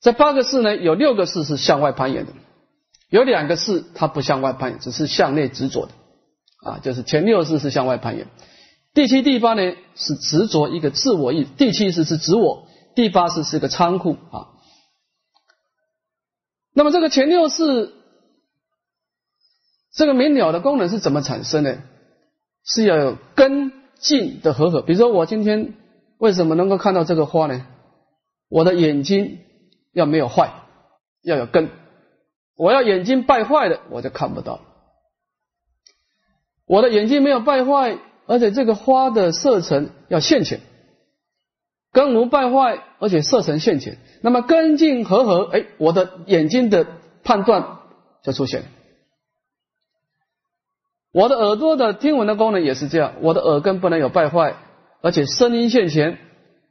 [0.00, 2.32] 这八个事呢，有六个事是向外攀岩的，
[3.12, 5.92] 有两个事它不向外攀岩，只是向内执着的
[6.64, 8.26] 啊，就是前六事是向外攀岩。
[8.94, 14.48] 第七、第八呢是执着一个自我意，第七是是指我，第八是是个仓库啊。
[16.72, 17.92] 那么这个前六式，
[19.92, 21.82] 这个明了的功能是怎么产生的？
[22.64, 24.80] 是要有根茎的合合。
[24.80, 25.74] 比如说我今天
[26.16, 27.66] 为什么能够看到这个花呢？
[28.48, 29.40] 我的眼睛
[29.92, 30.50] 要没有坏，
[31.22, 31.68] 要有根。
[32.56, 34.60] 我要眼睛败坏了，我就看不到。
[36.66, 40.60] 我的眼睛没有败坏，而且这个花的色层要现前。
[41.92, 46.86] 根无败坏，而且色成现前，那么根茎合合，哎，我的眼睛的
[47.22, 47.80] 判断
[48.22, 48.62] 就出现。
[51.12, 54.56] 我的耳朵的听闻的功能也是这样，我的耳根不能有败坏，
[55.02, 56.16] 而且声音现前，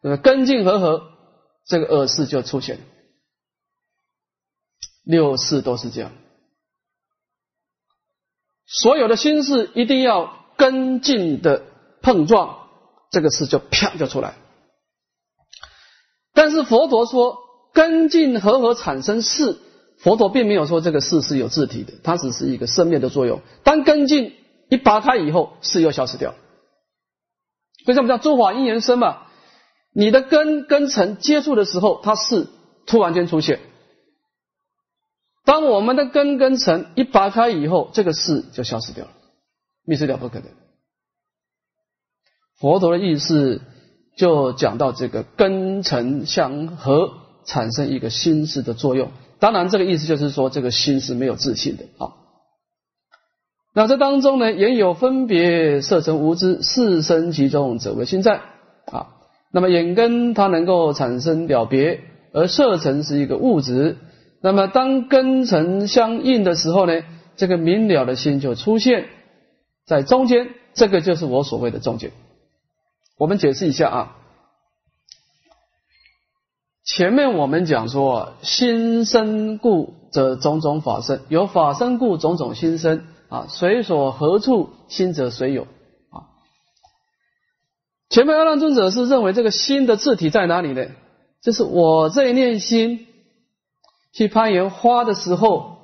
[0.02, 1.04] 呃，根茎合合，
[1.68, 2.80] 这个耳识就出现。
[5.04, 6.12] 六识都是这样，
[8.68, 11.64] 所有的心事一定要根茎的
[12.02, 12.68] 碰撞，
[13.10, 14.36] 这个事就啪就出来。
[16.34, 17.40] 但是佛陀说
[17.74, 19.58] 根茎合合产生事，
[19.98, 23.42] 佛陀并没有说这个事是有自体的，它只是一个生灭的作用。
[23.64, 24.34] 当根茎
[24.70, 26.36] 一拔开以后，事又消失掉。
[27.84, 29.24] 所以什么叫诸法因缘生嘛？
[29.94, 32.48] 你的根跟尘接触的时候，它是
[32.86, 33.60] 突然间出现。
[35.52, 39.12] 当我们的根跟尘一拔开以后，这个事就消失掉了，
[39.84, 40.48] 灭失掉不可能。
[42.58, 43.60] 佛陀的意思。
[44.18, 47.14] 就讲到这个根尘相合，
[47.46, 49.10] 产生一个心识的作用。
[49.40, 52.12] 当然，这个意思就是说，这个心是没有自信的啊。
[53.74, 58.42] 那这当中呢，也有分别色成无知，四生其中者为心在
[58.92, 59.08] 啊。
[59.54, 62.02] 那么眼根它能够产生了别，
[62.34, 63.98] 而色尘是一个物质。
[64.42, 67.04] 那么当根尘相应的时候呢，
[67.38, 69.08] 这个明了的心就出现
[69.86, 72.12] 在中间，这个就是我所谓的中间。
[73.18, 74.18] 我们解释一下啊，
[76.84, 85.64] 前面我们讲说，心生故则种种法生，有法生故种种心生啊，随所何处心则随有
[86.10, 86.34] 啊。
[88.10, 90.88] 前面阿难尊者是认为这个心的字体在哪里呢？
[91.44, 93.08] 就是我这一念心
[94.14, 95.78] 去攀岩花的时候，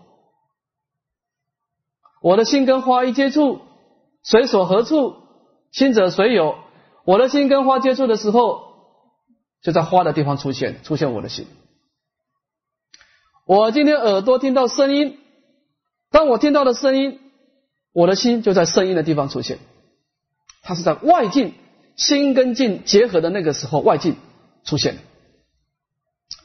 [2.21, 3.61] 我的心跟花一接触，
[4.23, 5.15] 随所何处
[5.71, 6.55] 心者随有。
[7.05, 8.63] 我的心跟花接触的时候，
[9.61, 11.47] 就在花的地方出现，出现我的心。
[13.45, 15.17] 我今天耳朵听到声音，
[16.11, 17.21] 当我听到的声音，
[17.93, 19.59] 我的心就在声音的地方出现。
[20.63, 21.53] 它是在外境，
[21.95, 24.17] 心跟境结合的那个时候，外境
[24.65, 24.97] 出现。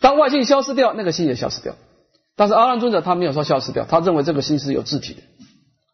[0.03, 1.77] 当外境消失掉，那个心也消失掉。
[2.37, 5.23] 但是阿难尊者他没有说消失掉，他认为这个心是有自体的，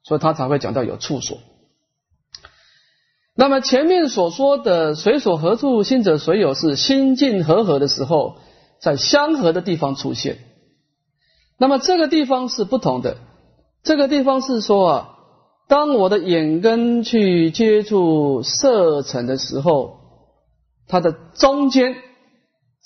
[0.03, 1.39] 所以他才会讲到有处所。
[3.37, 8.39] 那么前面所说的“随所合处心者随有”是心境和合的时候，
[8.81, 10.39] 在相合的地方出现。
[11.59, 13.17] 那么这个地方是不同的，
[13.85, 15.09] 这个地方是说啊，
[15.69, 19.99] 当我的眼根去接触色尘的时候，
[20.89, 21.95] 它的中间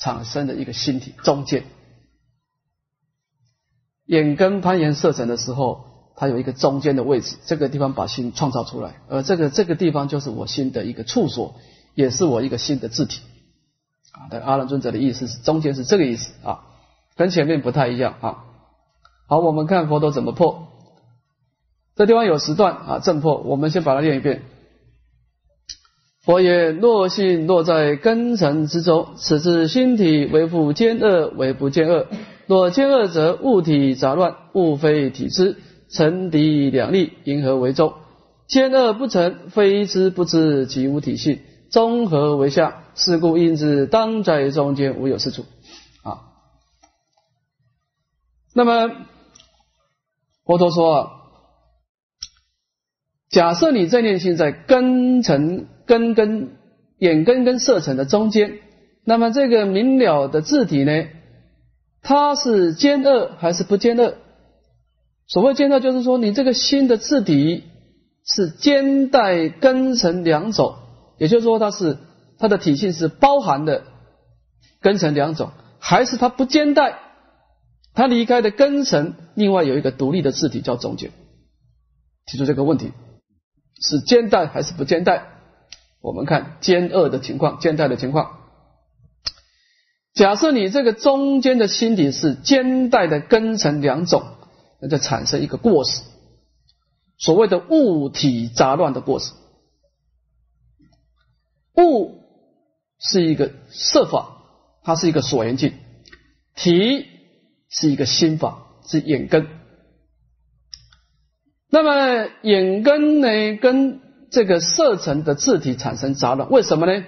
[0.02, 1.62] 产生的一个心体，中间
[4.06, 5.90] 眼根攀岩色尘的时候。
[6.14, 11.54] 它有一个中间的位置，这个地方把心创造出来，而这个这个地方就是我心的一个处所，
[11.94, 13.22] 也是我一个心的字体
[14.12, 14.28] 啊。
[14.28, 16.66] 对，阿难尊者的意思是中间是这个意思啊，
[17.16, 18.44] 跟前面不太一样啊。
[19.26, 20.68] 好，我们看佛陀怎么破，
[21.96, 24.42] 这地方有十段啊，正破，我们先把它念一遍。
[26.24, 32.06] 佛言：若性落在根尘之中，此之心体为复兼恶，为不兼恶。
[32.46, 35.58] 若兼恶者，物体杂乱，物非体之。
[35.90, 37.92] 成敌两利，因何为中？
[38.46, 41.40] 兼恶不成，非知不知，即无体性。
[41.70, 45.44] 综合为下，是故因之当在中间，无有是处。
[46.02, 46.32] 啊，
[48.54, 48.90] 那么
[50.46, 51.10] 佛陀说啊，
[53.28, 56.56] 假设你这念心在根尘、根根、
[56.98, 58.58] 眼根跟色尘的中间，
[59.04, 61.06] 那么这个明了的字体呢，
[62.02, 64.14] 它是兼恶还是不兼恶？
[65.26, 67.64] 所谓兼道，就是说你这个心的字体
[68.26, 70.74] 是兼带根尘两种，
[71.18, 71.96] 也就是说它是
[72.38, 73.84] 它的体性是包含的
[74.80, 76.98] 根尘两种，还是它不兼带？
[77.94, 81.10] 它离开的根尘，另外有一个独立的字体叫中间。
[82.26, 82.92] 提出这个问题，
[83.80, 85.31] 是兼带还是不兼带？
[86.02, 88.40] 我们看兼二的情况，兼带的情况。
[90.14, 94.22] 假设你这个中间的心体是兼带的根尘两种，
[94.80, 96.02] 那就产生一个过失，
[97.16, 99.32] 所谓的物体杂乱的过失。
[101.76, 102.18] 物
[102.98, 104.36] 是一个色法，
[104.82, 105.70] 它是一个所缘境；
[106.54, 107.06] 体
[107.70, 109.46] 是一个心法，是眼根。
[111.70, 114.00] 那么眼根呢，跟
[114.32, 117.04] 这个色尘的字体产生杂乱，为什么呢？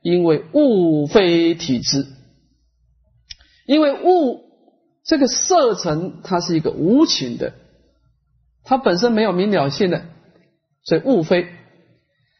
[0.00, 2.06] 因为物非体质，
[3.66, 4.40] 因为物
[5.04, 7.52] 这个色尘它是一个无情的，
[8.64, 10.04] 它本身没有明了性的，
[10.84, 11.48] 所以物非。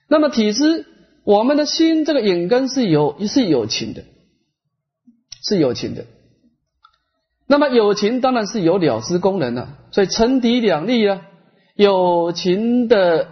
[0.08, 0.86] 那么体质。
[1.24, 4.02] 我们的心这个眼根是有是有情的，
[5.46, 6.06] 是有情的。
[7.46, 11.20] 那么有情当然是有了知功能了，所以成敌两利啊。
[11.74, 13.28] 有情的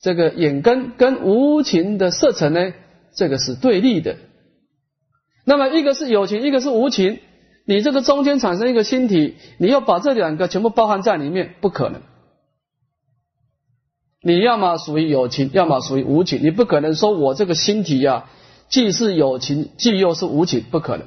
[0.00, 2.72] 这个眼根跟无情的色尘呢，
[3.14, 4.16] 这个是对立的。
[5.44, 7.18] 那么一个是有情，一个是无情，
[7.64, 12.02] 你这个中间产生一个心体，你要把这两个全部包含在里面，不可能。
[14.20, 18.28] 你要么属于有情，要么属于无情，你不可能说我这个心体呀，
[18.68, 21.06] 既是有情，既又是无情，不可能。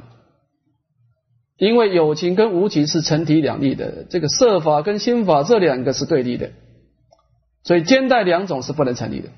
[1.57, 6.51] 因为有情跟无情是成体两立的，这个色法跟心法这两个是对立的，
[7.64, 9.30] 所以兼带两种是不能成立的，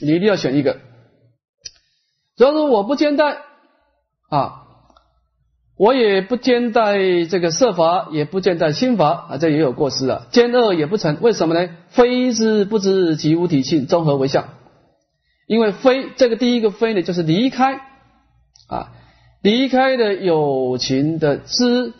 [0.00, 0.74] 你一定要选一个。
[2.36, 3.38] 假如说我不兼带
[4.30, 4.64] 啊。
[5.80, 10.26] 我也不兼带这个设法，也不兼带心法啊，这也有过失了。
[10.32, 11.70] 兼恶也不成，为什么呢？
[11.90, 14.48] 非之不知即无体性，综合为相。
[15.46, 17.76] 因为非这个第一个非呢，就是离开
[18.66, 18.92] 啊，
[19.40, 21.94] 离开的有情的知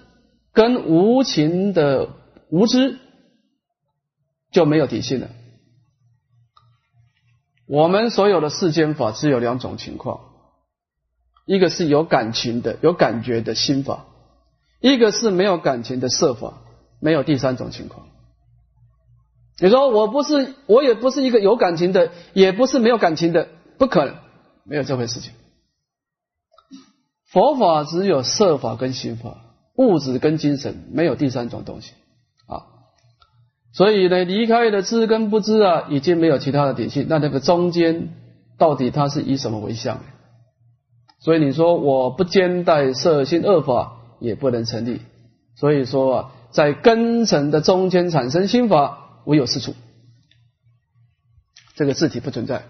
[0.53, 2.09] 跟无情的
[2.51, 2.99] 无知
[4.51, 5.29] 就没有体性了。
[7.69, 10.21] 我们所有的世间法只有两种情况。
[11.45, 14.07] 一个是有感情的、有感觉的心法，
[14.81, 16.59] 一个是没有感情的色法，
[17.01, 18.07] 没有第三种情况。
[19.61, 23.49] 你说我不是，我也不是一个有感情的，也不是没有感情的，
[23.79, 24.15] 不可能，
[24.65, 25.33] 没有这回事情。
[27.31, 29.39] 佛法只有色法跟心法，
[29.75, 31.93] 物质跟精神，没有第三种东西
[32.47, 32.78] 啊。
[33.79, 37.07] 所以呢，离开的知跟不知啊，已经没有其他的底性。
[37.09, 38.09] 那那个中间
[38.57, 40.01] 到底它是以什么为相？
[41.21, 45.03] 所以你说我不兼带色心恶法也不能成立。
[45.55, 49.77] 所以说啊，在根尘的中间产生心法，无有是处。
[51.77, 52.65] 这个字体不存在。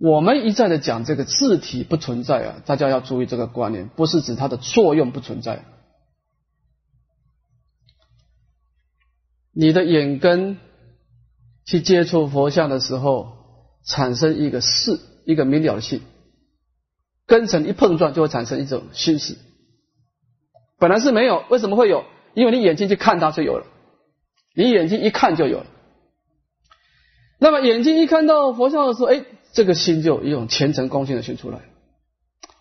[0.00, 5.62] 我们一再的讲这个字体不存在啊，大家要注意这个观念，不是指它的作用不存在。
[9.52, 10.58] 你的眼根
[11.64, 13.36] 去接触佛像的时候。
[13.86, 16.02] 产生一个视，一个明了的性，
[17.26, 19.34] 根尘一碰撞就会产生一种心识。
[20.78, 22.04] 本来是没有，为什么会有？
[22.34, 23.64] 因为你眼睛去看它就有了，
[24.54, 25.66] 你眼睛一看就有了。
[27.38, 31.60] 那么眼睛一看到佛像的时候，哎，这个心就有一种虔诚恭敬的心出来。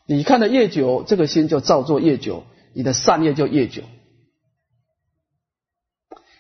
[0.06, 3.82] 你看的越久，这个心就造作越久，你的善业就越久。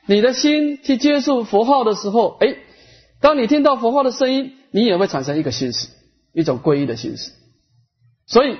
[0.07, 2.55] 你的心去接触佛号的时候，哎，
[3.21, 4.53] 当你听到佛号的声音。
[4.69, 5.87] 你也会产生一个心思，
[6.33, 7.31] 一种皈依的心思。
[8.27, 8.57] 所以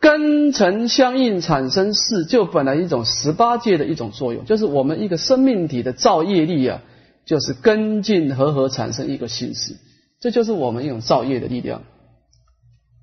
[0.00, 6.80] 根尘相应产生事，就本来一种十八界的一种作用，就是我们一个生命体的造业力啊，
[7.26, 9.76] 就是根进合合产生一个心思，
[10.20, 11.82] 这就是我们一种造业的力量。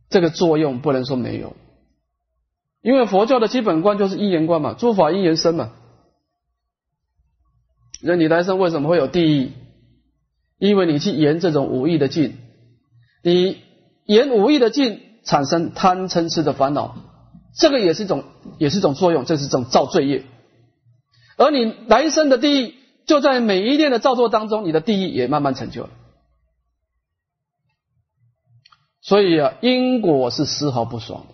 [0.09, 1.55] 这个作用不能说没有，
[2.81, 5.71] 因为佛教的基本观就是因缘观嘛，诸法因缘生嘛。
[8.01, 9.51] 那你来生为什么会有地狱？
[10.57, 12.37] 因为你去沿这种无意的境，
[13.23, 13.61] 你
[14.05, 16.95] 沿无意的境产生贪嗔痴的烦恼，
[17.55, 18.23] 这个也是一种，
[18.59, 20.23] 也是一种作用，这是一种造罪业。
[21.37, 22.75] 而你来生的地狱，
[23.07, 25.89] 就在每一念的造作当中，你的地狱也慢慢成就了。
[29.01, 31.33] 所以啊，因果是丝毫不爽的。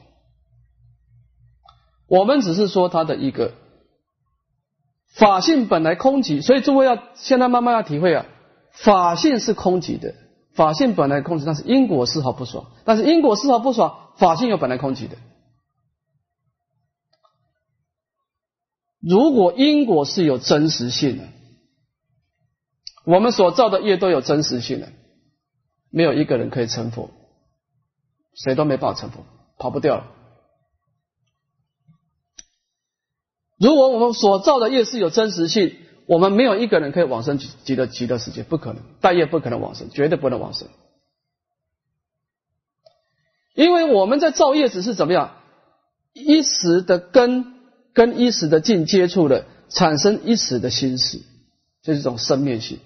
[2.08, 3.52] 我们只是说它的一个
[5.18, 8.26] 法性本来空寂，所以诸位要现在慢慢要体会啊。
[8.72, 10.14] 法性是空寂的，
[10.54, 12.68] 法性本来空寂，但是因果丝毫不爽。
[12.86, 15.18] 但是因果丝毫不爽，法性又本来空寂的。
[19.00, 21.24] 如果因果是有真实性的，
[23.06, 24.90] 我们所造的业都有真实性的，
[25.90, 27.10] 没有一个人可以成佛，
[28.36, 29.24] 谁都没办法成佛，
[29.58, 30.17] 跑不掉了。
[33.58, 40.68] 如果我们所造的业是有真实性，我们没有一个人可以往生极极乐极乐世界，不可能，大业不可能往生，绝对不能往生。
[43.56, 45.38] 因为我们在造业只是怎么样，
[46.14, 47.56] 一时的根
[47.94, 51.22] 跟一时的境接触了，产生一时的心事，
[51.82, 52.80] 这是一种生灭性。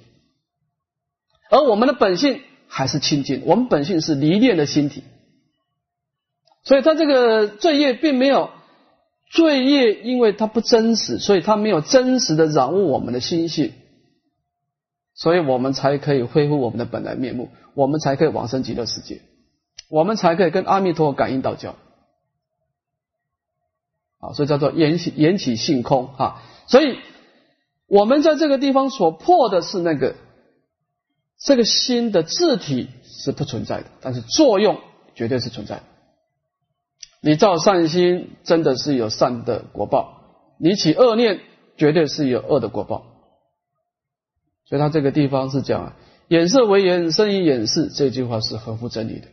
[1.50, 5.04] 而我们的本性还是清净，我们本性是离念的心体，
[6.64, 8.52] 所以他这个罪业并没有
[9.34, 13.74] 罪业，因为它不真实，所以它没有真实的染污我们的心性，
[15.14, 19.22] 所以我们才可以恢复我们的本来面目，我们才可以往生极乐世界。
[19.90, 21.76] 我们才可以跟阿弥陀佛感应道交，
[24.20, 26.42] 啊，所以叫做缘起缘起性空哈。
[26.68, 26.98] 所以
[27.88, 30.16] 我们在这个地方所破的是那个
[31.38, 34.80] 这个心的字体是不存在的，但是作用
[35.16, 35.84] 绝对是存在的。
[37.22, 40.22] 你造善心，真的是有善的果报；
[40.60, 41.40] 你起恶念，
[41.78, 43.06] 绝对是有恶的果报。
[44.66, 45.96] 所以他这个地方是讲啊
[46.30, 49.28] “眼色为眼，生于眼视”，这句话是合乎真理的。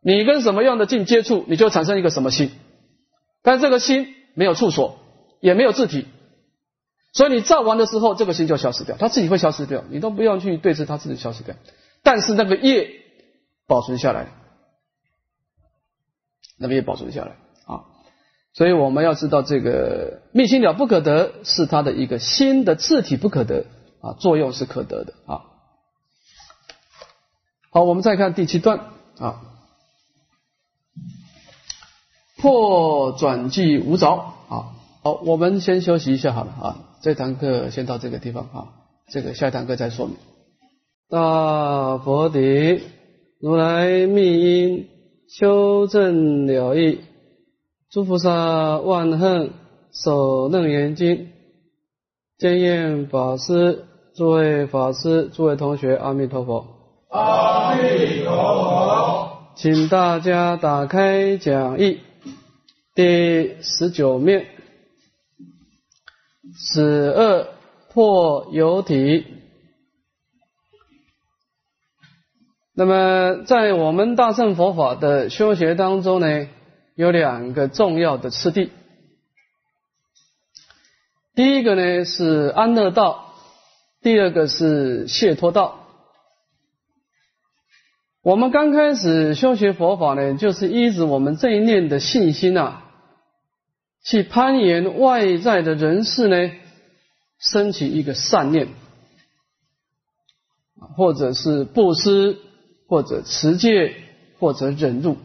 [0.00, 2.52] 你跟什么样的境接触，你就产生一个什么心，
[3.42, 4.98] 但这个心没有处所，
[5.40, 6.06] 也没有自体，
[7.12, 11.56] 所以你造完的时候，这个心就消失掉，它自己会消失掉，你都不用去对峙，它自己消失掉。
[12.02, 12.88] 但是那个业
[13.66, 14.28] 保存下来，
[16.58, 17.36] 那么也保存下来
[17.66, 17.84] 啊，
[18.52, 23.66] 所以我们要知道，这个密心了不可得，是它的一个心的自体不可得
[24.00, 25.42] 啊，作用是可得的啊。
[27.70, 28.80] 好，我们再看第七段
[29.18, 29.42] 啊。
[32.40, 34.08] 破转计无着
[34.48, 34.70] 啊！
[35.02, 36.84] 好，我们先休息一下好了啊。
[37.02, 38.68] 这堂课先到这个地方啊，
[39.10, 40.16] 这个下一堂课再说明。
[41.08, 42.80] 大佛顶，
[43.40, 44.88] 如来密因
[45.28, 47.00] 修正了义，
[47.90, 49.50] 诸菩萨万恨
[49.92, 51.28] 守楞严经，
[52.38, 56.66] 见验法师，诸位法师，诸位同学，阿弥陀佛。
[57.10, 59.28] 阿弥陀佛。
[59.54, 61.98] 请大家打开讲义。
[62.94, 64.46] 第十九面，
[66.54, 67.46] 十二
[67.92, 69.26] 破有体。
[72.78, 76.46] 那么，在我们大乘佛法的修学当中呢，
[76.94, 78.70] 有两个重要的次第。
[81.34, 83.34] 第一个呢是安乐道，
[84.00, 85.88] 第二个是解脱道。
[88.22, 92.84] 我们刚开始修学佛法呢，就是依止我们这一念的信心啊。
[94.04, 96.52] 去攀岩外在的人事呢，
[97.40, 98.68] 升起一个善念，
[100.96, 102.38] 或者是布施，
[102.88, 103.94] 或者持戒，
[104.40, 105.16] 或者忍辱。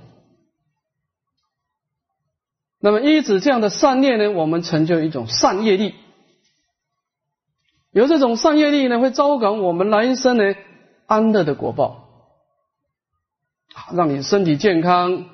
[2.80, 5.96] 那么依止这样的善念呢，我们成就一种善业力。
[7.92, 10.44] 有这种善业力呢，会招感我们来生呢
[11.08, 12.10] 安乐的果报，
[13.94, 15.26] 让你身体健康，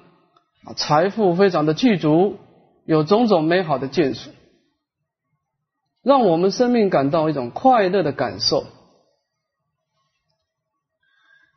[0.78, 2.38] 财富非常的具足。
[2.86, 4.32] 有种种美好的建树，
[6.02, 8.66] 让我们生命感到一种快乐的感受。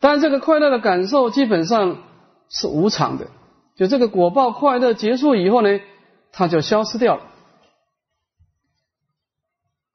[0.03, 2.03] 但这个快乐的感受基本上
[2.49, 3.29] 是无常的，
[3.77, 5.79] 就这个果报快乐结束以后呢，
[6.33, 7.23] 它就消失掉了。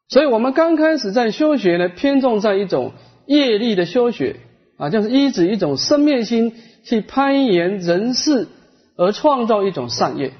[0.07, 2.93] 所以我们刚开始在修学呢，偏重在一种
[3.25, 4.39] 业力的修学
[4.77, 6.55] 啊，就是依止一种生灭心
[6.85, 8.47] 去攀岩人世，
[8.95, 10.33] 而创造一种善业。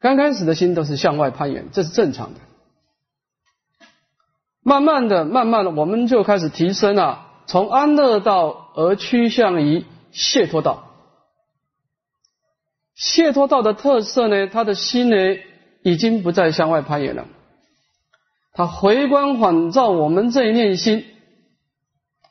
[0.00, 2.40] 刚开始的心都是向外攀岩，这是正常的。
[4.64, 10.84] 慢慢的、慢慢的，我们就开始提升啊，从安乐道而趋向于解脱道。
[12.94, 15.16] 解脱道的特色呢，他的心呢，
[15.82, 17.26] 已经不再向外攀岩了。
[18.52, 21.06] 他回光返照我们这一念心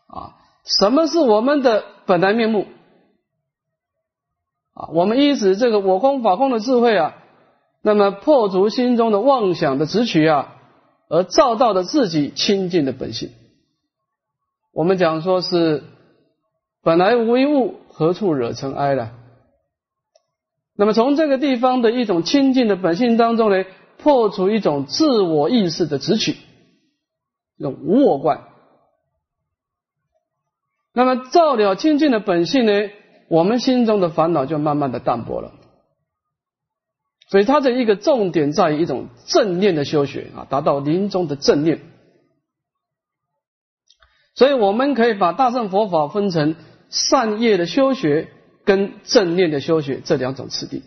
[0.07, 2.67] 啊，什么是我们的本来面目
[4.73, 4.89] 啊？
[4.93, 7.15] 我们依止这个我空法空的智慧啊。
[7.83, 10.53] 那么破除心中的妄想的执取啊，
[11.09, 13.31] 而照到的自己清净的本性。
[14.73, 15.83] 我们讲说是
[16.81, 19.11] 本来无一物，何处惹尘埃了？
[20.75, 23.65] 那么从这个地方的一种清净的本性当中呢，
[23.97, 26.37] 破除一种自我意识的执取，
[27.57, 28.47] 用无我观。
[30.93, 32.89] 那么照了清净的本性呢，
[33.27, 35.51] 我们心中的烦恼就慢慢的淡薄了。
[37.27, 41.81] 所以它的一个重点在于一种正念的修学啊，达到临终的正念
[44.33, 46.55] 所以我们可以把大乘佛法分成
[46.89, 48.29] 善业的修学
[48.63, 50.83] 跟正念的修学这两种次第。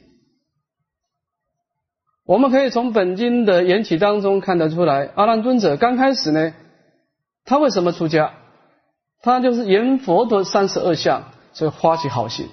[2.27, 6.55] 我们可以从本经的缘起当中看得出来，阿难尊者刚开始呢，
[7.45, 8.35] 他为什么出家？
[9.21, 12.49] 他就是言佛的三十二相，所以发起好心，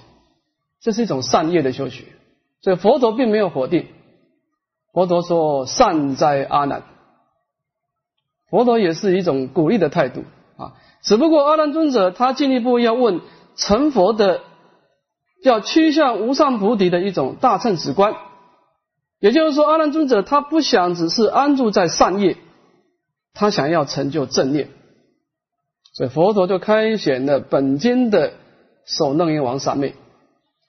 [0.80, 2.04] 这是一种善业的修学。
[2.60, 3.88] 所以佛陀并没有否定，
[4.92, 6.82] 佛陀说善哉阿难，
[8.50, 10.24] 佛陀也是一种鼓励的态度
[10.62, 10.72] 啊。
[11.02, 13.20] 只不过阿难尊者他进一步要问
[13.56, 14.40] 成佛的，
[15.42, 18.14] 要趋向无上菩提的一种大乘止观。
[19.18, 22.36] 也就是说，阿难尊者他不想只是安住在善业，
[23.34, 24.68] 他想要成就正念，
[25.92, 28.32] 所以佛陀就开显了本经的
[28.84, 29.94] 首楞严王三昧。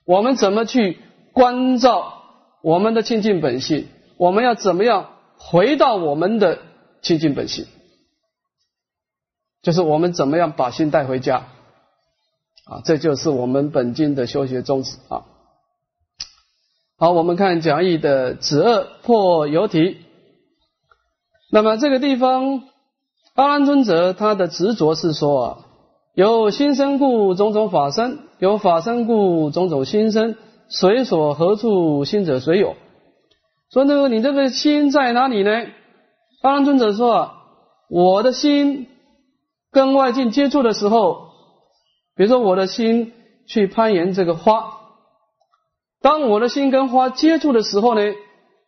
[0.06, 1.00] 我们怎么去
[1.32, 2.14] 关照
[2.62, 3.88] 我们的清净本性？
[4.18, 6.60] 我们要怎么样回到我们的
[7.02, 7.66] 清净本性？
[9.64, 11.48] 就是我们怎么样把心带回家？
[12.66, 15.24] 啊，这就是我们本经的修学宗旨啊。
[16.98, 19.98] 好，我们看讲义的子二破游题。
[21.52, 22.64] 那么这个地方，
[23.36, 25.58] 阿兰尊者他的执着是说啊，
[26.14, 30.36] 有心生故种种法生，有法生故种种心生，
[30.68, 32.76] 随所何处心者随有。
[33.72, 35.52] 说那个你这个心在哪里呢？
[36.42, 37.34] 阿兰尊者说啊，
[37.90, 38.88] 我的心
[39.74, 41.32] 跟外境接触的时候，
[42.16, 43.12] 比如说我的心
[43.48, 44.78] 去攀岩这个花。
[46.00, 48.02] 当我的心跟花接触的时候呢，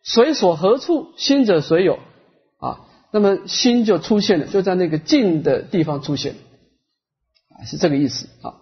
[0.02, 1.98] 随所何处，心者随有
[2.58, 2.80] 啊。
[3.12, 6.34] 那么心就出现了，就在那个静的地方出现，
[7.64, 8.54] 是这个意思啊。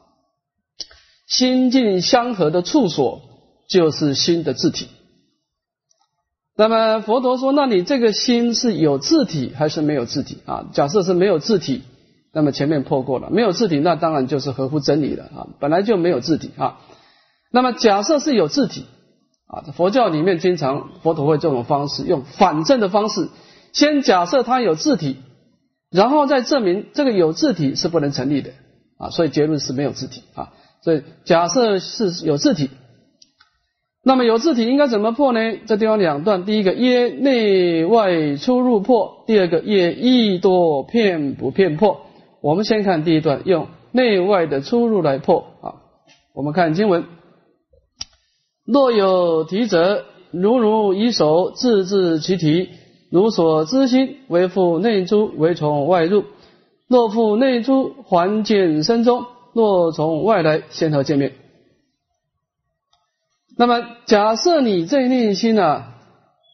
[1.27, 3.23] 心境相合的处所，
[3.69, 4.89] 就是心的自体。
[6.57, 10.69] 那么佛陀说，那你这个心是有自体还是没有自体啊？
[10.73, 11.83] 假设是没有自体，
[12.35, 16.81] 那么前面破过了，没有字体，那当然就是合乎真理了啊，本来就没有字体啊。
[17.53, 18.87] 那么假设是有字体
[19.47, 23.29] 啊，佛教里面经常佛陀会这种方式，用反证的方式，
[23.73, 25.19] 先假设它有字体，
[25.91, 28.51] 然后再证明这个有字体是不能成立的
[28.99, 30.53] 啊，所以结论是没有字体啊。
[30.83, 32.69] 所以假设是有字体，
[34.03, 35.41] 那么有字体应该怎么破呢？
[35.67, 42.01] 这地方两段，第一个耶内外出入破，第二个耶意多片不片破。
[42.45, 45.81] 我们先看第一段，用内外的出入来破啊。
[46.35, 47.07] 我们看经文。
[48.67, 52.69] 若有题者，如如以手自治其体，
[53.11, 56.27] 如所知心，为复内出，为从外入。
[56.87, 59.25] 若复内出，还见身中；
[59.55, 61.33] 若从外来，先后见面。
[63.57, 65.85] 那么，假设你这内心呢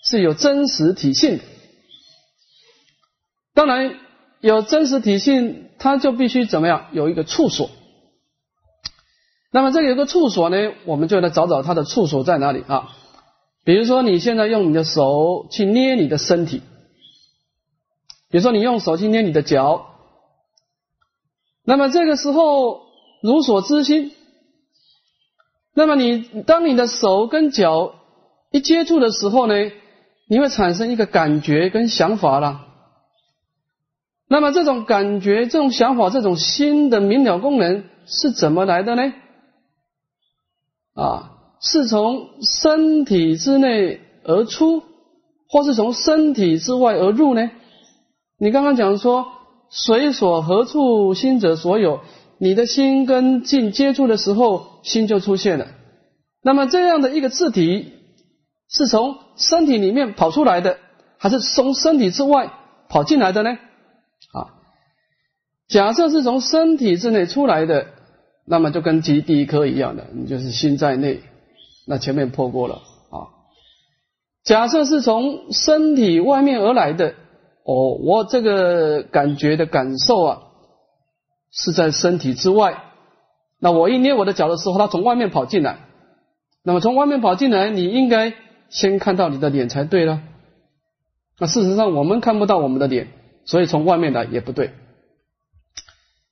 [0.09, 1.41] 是有真实体性，
[3.55, 3.97] 当然
[4.41, 6.87] 有真实体性，它就必须怎么样？
[6.93, 7.71] 有一个处所。
[9.53, 12.97] 那么这里有个处所呢，我们就来找找它的处所在哪里啊？
[13.65, 16.63] 比如说你现在用你的手去捏你的身体，
[18.31, 19.87] 比如说你用手去捏你的脚，
[21.65, 22.81] 那么这个时候
[23.23, 24.13] 如所知心，
[25.75, 27.95] 那么你当你的手跟脚
[28.51, 29.55] 一接触的时候呢，
[30.29, 32.69] 你会产生一个感觉跟想法了。
[34.33, 39.13] 那么这种感觉、这种想法、这种心的明了功能是怎么来的呢？
[40.95, 44.85] 啊，是从身体之内而出，
[45.49, 47.51] 或是从身体之外而入呢？
[48.39, 49.27] 你刚刚讲说，
[49.69, 51.99] 随所何处心者所有，
[52.39, 55.67] 你的心跟境接触的时候，心就出现了。
[56.41, 57.95] 那么这样的一个字体，
[58.69, 60.79] 是从身体里面跑出来的，
[61.19, 62.53] 还是从身体之外
[62.89, 63.59] 跑进来的呢？
[65.71, 67.87] 假设是从身体之内出来的。
[68.47, 71.21] 那么就跟第第一颗一样的，你就是心在内，
[71.87, 72.77] 那前面破过了
[73.11, 73.31] 啊。
[74.43, 77.15] 假设是从身体外面而来的，
[77.63, 80.43] 哦，我这个感觉的感受啊，
[81.53, 82.83] 是在身体之外。
[83.61, 85.87] 那我一捏我的脚的时候，它从外面跑进来。
[86.65, 88.35] 那么从外面跑进来，你应该
[88.69, 90.23] 先看到你的脸才对了。
[91.39, 93.07] 那事实上我们看不到我们的脸，
[93.45, 94.73] 所以从外面来也不对。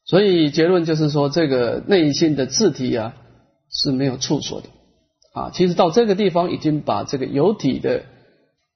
[0.09, 3.15] 所以结论就是说，这个内心的字体啊
[3.71, 4.69] 是没有处所的
[5.35, 5.51] 啊。
[5.53, 8.05] 其实到这个地方已经把这个有体的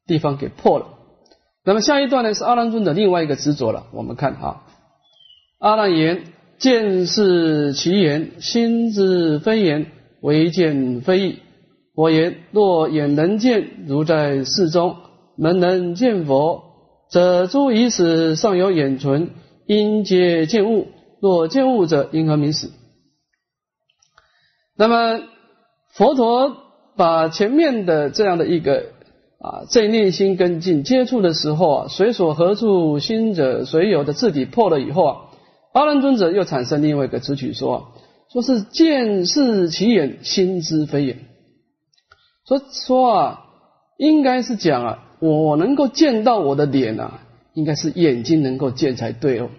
[0.06, 0.88] 地方给破了。
[1.64, 3.86] 那么下一段呢是阿难尊的另外一个执着了。
[3.92, 4.62] 我们看啊，
[5.58, 6.24] 阿难言：
[6.58, 9.86] 见是其言，心之非言，
[10.20, 11.38] 唯见非意。
[11.94, 14.96] 我言：若眼能见，如在世中；
[15.38, 16.62] 门能见佛，
[17.10, 19.30] 则诸以此尚有眼存，
[19.66, 20.88] 因皆见物。
[21.22, 22.72] 若见物者，因何名死？
[24.76, 25.20] 那么
[25.92, 26.56] 佛陀
[26.96, 28.86] 把前面的这样的一个
[29.38, 35.16] 啊，在内心跟进接触的时候啊，随所何处心者随有的字体破了以后啊，
[35.72, 37.92] 阿难尊者又产生另外一个词曲说，
[38.32, 41.18] 说是见是其眼，心之非眼。
[42.48, 43.44] 说说啊，
[43.96, 47.20] 应该是讲啊，我能够见到我的脸啊，
[47.54, 49.50] 应该是眼睛能够见才对哦。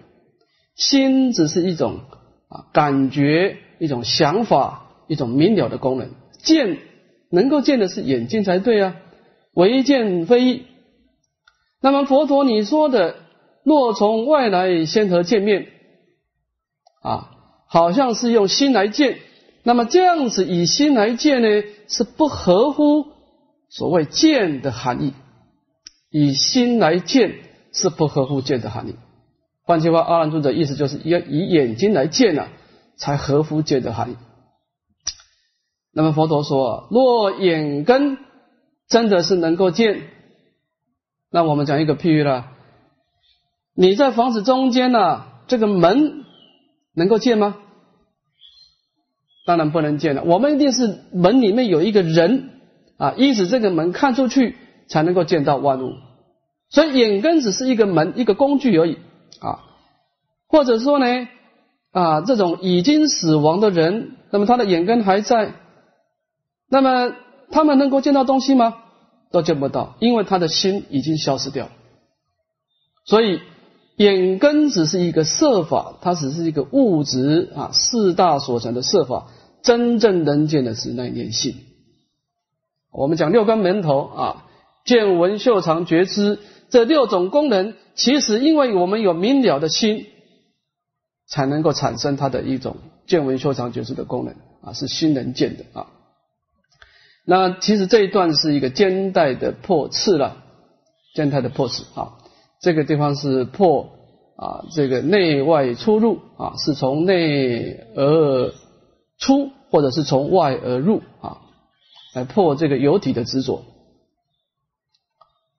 [0.74, 2.00] 心只是一种
[2.48, 6.10] 啊感觉，一种想法，一种明了的功能。
[6.42, 6.78] 见
[7.30, 8.96] 能够见的是眼睛才对啊，
[9.54, 10.62] 唯见非意。
[11.80, 13.16] 那么佛陀你说的，
[13.62, 15.68] 若从外来先和见面
[17.02, 17.30] 啊，
[17.66, 19.18] 好像是用心来见。
[19.62, 21.48] 那么这样子以心来见呢，
[21.88, 23.06] 是不合乎
[23.68, 25.14] 所谓见的含义。
[26.10, 27.34] 以心来见
[27.72, 28.94] 是不合乎见的含义。
[29.64, 32.48] 换句话，阿难尊者意思就是要以眼睛来见了，
[32.96, 34.16] 才合乎见的含义。
[35.92, 38.18] 那么佛陀说，若眼根
[38.88, 40.02] 真的是能够见，
[41.30, 42.50] 那我们讲一个譬喻了，
[43.74, 46.24] 你在房子中间呢，这个门
[46.94, 47.56] 能够见吗？
[49.46, 50.24] 当然不能见了。
[50.24, 52.50] 我们一定是门里面有一个人
[52.98, 54.56] 啊，因此这个门看出去
[54.88, 55.94] 才能够见到万物。
[56.70, 58.98] 所以眼根只是一个门，一个工具而已
[59.40, 59.64] 啊。
[60.48, 61.06] 或者说呢
[61.92, 65.54] 啊，这种已经死亡的人，那么他的眼根还在，
[66.68, 67.14] 那么
[67.50, 68.76] 他们能够见到东西吗？
[69.30, 71.68] 都见不到，因为他的心已经消失掉。
[73.04, 73.40] 所以
[73.96, 79.26] 眼根只是一个色法，它只是一个物质啊，四大所成的色法。
[79.62, 81.54] 真正能见的是那念性。
[82.92, 84.46] 我们讲六根门头啊，
[84.84, 86.38] 见闻嗅尝觉知
[86.74, 90.06] 这六种功能，其实因为我们有明了的心，
[91.28, 95.86] 才能够产生它的一种见闻嗅尝觉知的功能啊，是心能见的啊。
[97.24, 100.38] 那其实这一段是一个肩带的破次了，
[101.14, 102.18] 肩带的破次啊，
[102.60, 103.90] 这个地方是破
[104.36, 108.52] 啊，这个内外出入啊，是从内而。
[109.16, 111.38] 出或者是从外而入啊，
[112.14, 113.62] 来破这个有体的执着。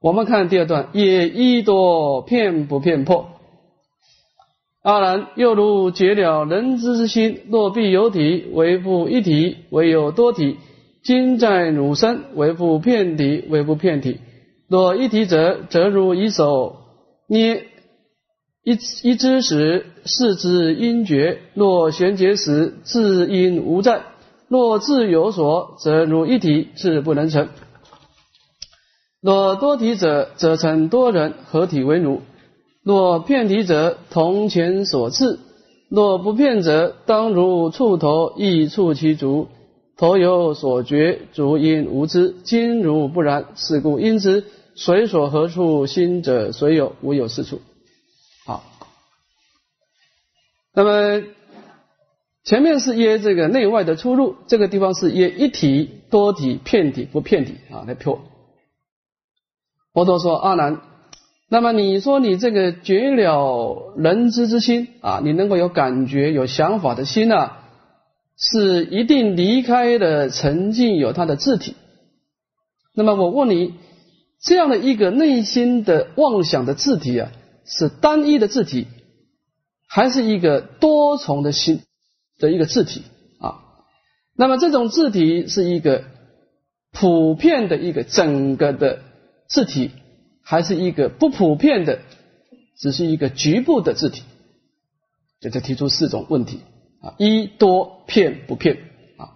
[0.06, 3.30] 我们看第二段，也一多骗不骗破。
[4.84, 10.58] 阿难，又如解了人之之心，若必有体，为复一体；唯有多体，
[11.04, 14.20] 今在汝身，为复片体，为不片体。
[14.68, 16.76] 若一体者，则如以手
[17.28, 17.64] 捏。
[18.64, 24.02] 一一知时，四之因觉；若悬结时，自因无在；
[24.50, 27.48] 若自有所，则如一体，自不能成。
[29.26, 32.20] 若多体者，则成多人合体为奴；
[32.84, 35.40] 若片体者，同前所赐；
[35.90, 39.48] 若不片者，当如触头，亦触其足。
[39.98, 42.36] 头有所觉，足因无知。
[42.44, 44.44] 今如不然，是故因之，
[44.76, 47.62] 随所何处心者，随有无有是处。
[48.46, 48.64] 好
[50.72, 51.24] 那么
[52.44, 58.22] 前面是约这个内外的出入，这个地方是约一体、多体、片体不片体啊来破。
[59.96, 60.82] 佛陀说：“阿难，
[61.48, 67.52] 那么你说你这个绝了人知之心啊，你能够有感觉、有想法的心呢，
[68.38, 71.76] 是一定离开的沉静有它的字体。
[72.94, 73.74] 那么我问你，
[74.42, 77.32] 这样的一个内心的妄想的字体啊，
[77.64, 78.88] 是单一的字体？”
[79.88, 81.80] 还是一个多重的心
[82.38, 83.04] 的一个字体
[83.40, 83.62] 啊，
[84.36, 86.04] 那么这种字体是一个
[86.92, 89.00] 普遍的一个整个的
[89.56, 89.92] 字体，
[90.44, 92.02] 还是一个不普遍的，
[92.78, 94.24] 只是一个局部的字体？
[95.40, 96.60] 就在提出四种问题
[97.02, 98.76] 啊：一多片不片
[99.18, 99.32] 啊？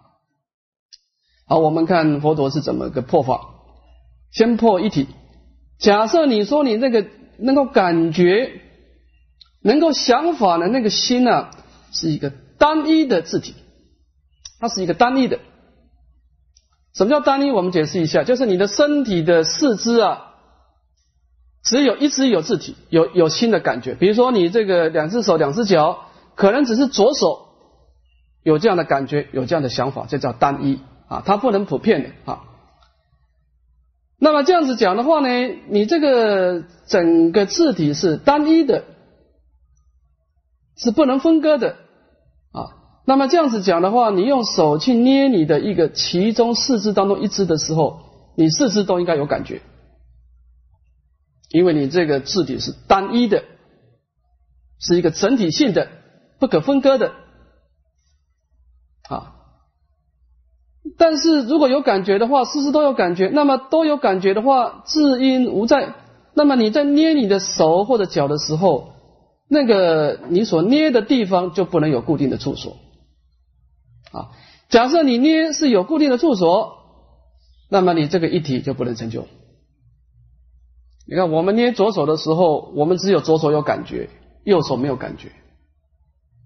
[1.47, 3.47] 好，我们看佛陀是怎么个破法？
[4.33, 5.07] 先破一体。
[5.77, 7.07] 假设你说你那个
[7.37, 8.65] 能够感觉。
[9.61, 11.49] 能够想法的那个心呢，
[11.91, 13.55] 是一个单一的字体，
[14.57, 15.37] 它是一个单一的。
[16.93, 17.51] 什么叫单一？
[17.51, 20.33] 我们解释一下，就是你的身体的四肢啊，
[21.63, 23.95] 只有一只有字体，有有心的感觉。
[23.95, 27.47] 比如说你这个两只手、两只脚，可能只是左手
[28.43, 32.41] 有这样的感觉，有这样的想法，这叫单一啊，它不能普遍的啊。
[34.19, 35.27] 那么这样子讲的话呢，
[35.69, 38.83] 你这个整个字体是单一的。
[40.81, 41.75] 是不能分割的。
[43.09, 48.01] 那么这样子讲的话，你用手去捏你的一个其中四肢当中一只的时候，
[48.35, 49.63] 你四肢都应该有感觉，
[51.49, 53.45] 因为你这个字体是单一的，
[54.79, 55.87] 是一个整体性的
[56.37, 57.13] 不可分割的
[59.09, 59.33] 啊。
[60.95, 65.95] 但是如果有感觉的话，事事都有感觉，那么都有感觉的话，自因无在。
[66.35, 68.93] 那么你在捏你的手或者脚的时候，
[69.47, 72.77] 那个你所捏的地方就不能有固定的处所
[74.11, 74.31] 啊。
[74.69, 76.77] 假设你捏是有固定的住所，
[77.69, 79.27] 那么你这个一体就不能成就。
[81.07, 84.09] 你看，我们捏左手的时候，我们只有左手有感觉，
[84.43, 85.31] 右手没有感觉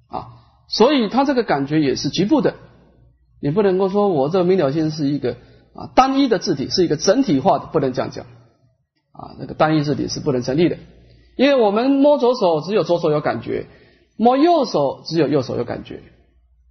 [0.08, 0.40] 啊，
[0.70, 2.56] 所以它这个感觉也是局部的。
[3.42, 5.34] 你不能够说我这个明了心是一个
[5.74, 8.26] 啊单一的字体，是一个整体化的，不能这样讲
[9.12, 9.36] 啊。
[9.38, 10.78] 那个单一字体是不能成立的，
[11.36, 13.68] 因为我们摸左手只有左手有感觉，
[14.16, 16.02] 摸右手只有右手有感觉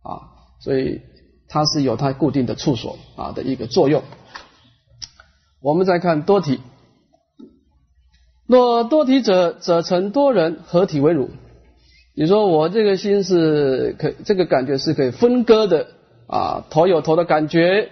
[0.02, 0.31] 啊，
[0.62, 1.00] 所以
[1.48, 4.02] 它是有它固定的处所啊的一个作用。
[5.60, 6.60] 我们再看多体，
[8.46, 11.30] 若多体者，则成多人合体为汝。
[12.14, 15.88] 你说我这个心是可这个感觉是可以分割的。
[16.28, 17.90] 啊，头有头的感觉，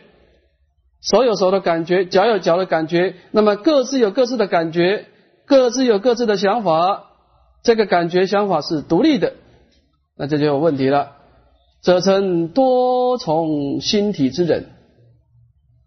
[1.02, 5.08] 手有手的感觉，脚有脚的感觉，那么各自有各自的感觉，
[5.44, 7.10] 各自有各自的想法，
[7.62, 9.34] 这个感觉想法是独立的，
[10.16, 11.16] 那这就有问题了，
[11.80, 14.66] 则成多重心体之人。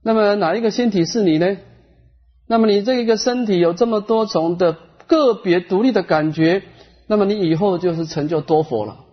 [0.02, 1.58] 那么哪一个心体是你呢？
[2.48, 4.78] 那么你这一个身体有这么多重的
[5.08, 6.64] 个别独立的感觉，
[7.08, 9.06] 那么你以后就是成就多佛了，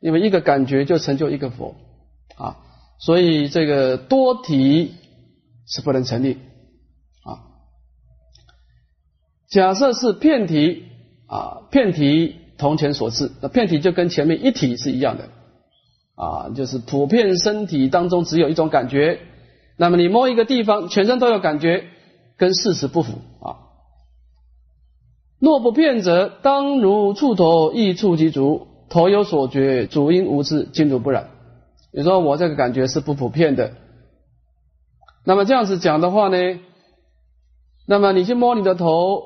[0.00, 1.74] 因为一个感觉就成就一个佛。
[2.36, 2.56] 啊，
[2.98, 4.94] 所以这个多体
[5.66, 6.38] 是不能成立
[7.24, 7.40] 啊。
[9.48, 10.84] 假设是片体
[11.26, 15.28] 啊，片体同前所致，那片体就跟前面一体是一样的
[16.20, 19.20] 啊，就是普遍身体当中只有一种感觉。
[19.78, 21.84] 那么你摸一个地方，全身都有感觉，
[22.36, 23.56] 跟事实不符啊。
[25.38, 31.30] 若不骗者，当如触头，亦触其足，头有所觉，足因无知，今如不染。
[31.92, 33.72] 你说我这个感觉是不普遍的，
[35.24, 36.36] 那么这样子讲的话呢，
[37.86, 39.22] 那么你去摸你的头，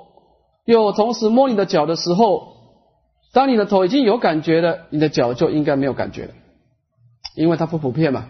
[0.64, 2.54] 又同时摸你的脚的时候，
[3.32, 6.30] 当你的头已经有感觉了，你的脚就应该没有感觉了，
[7.34, 8.28] 因为它不普遍嘛，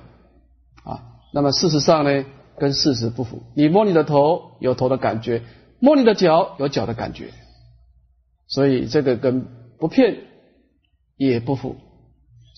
[0.84, 1.02] 啊，
[1.32, 2.24] 那么事实上呢，
[2.58, 3.42] 跟事实不符。
[3.54, 5.42] 你摸你的头有头的感觉，
[5.80, 7.32] 摸你的脚有脚的感觉，
[8.48, 9.46] 所以这个跟
[9.78, 10.16] 不骗
[11.16, 11.76] 也不符。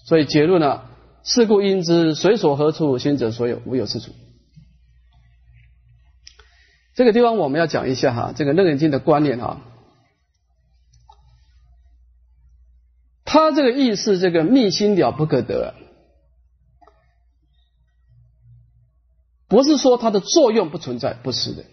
[0.06, 0.82] 所以结论呢？
[1.28, 4.12] 是故应知随所何处，心者所有，无有是处。
[6.94, 9.60] 这个地方我们要讲一下哈，这个楞严经的观念哈，
[13.24, 15.74] 他这个意思，这个密心了不可得，
[19.48, 21.64] 不是说它的作用不存在，不是的。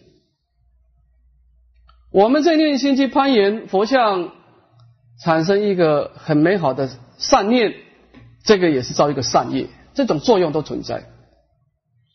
[2.12, 4.32] 我们在念心去攀岩，佛像
[5.20, 7.74] 产生一个很美好的善念。
[8.46, 11.06] 这个也是造一个善业，这种作用都存在，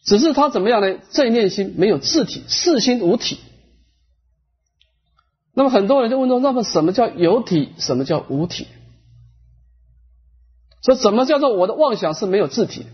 [0.04, 0.98] 只是它怎么样呢？
[1.10, 3.38] 这一念心没有自体，四心无体。
[5.54, 7.72] 那么很多人就问说：那么什么叫有体？
[7.78, 8.68] 什么叫无体？
[10.82, 12.84] 说怎么叫做我的妄想是没有自体？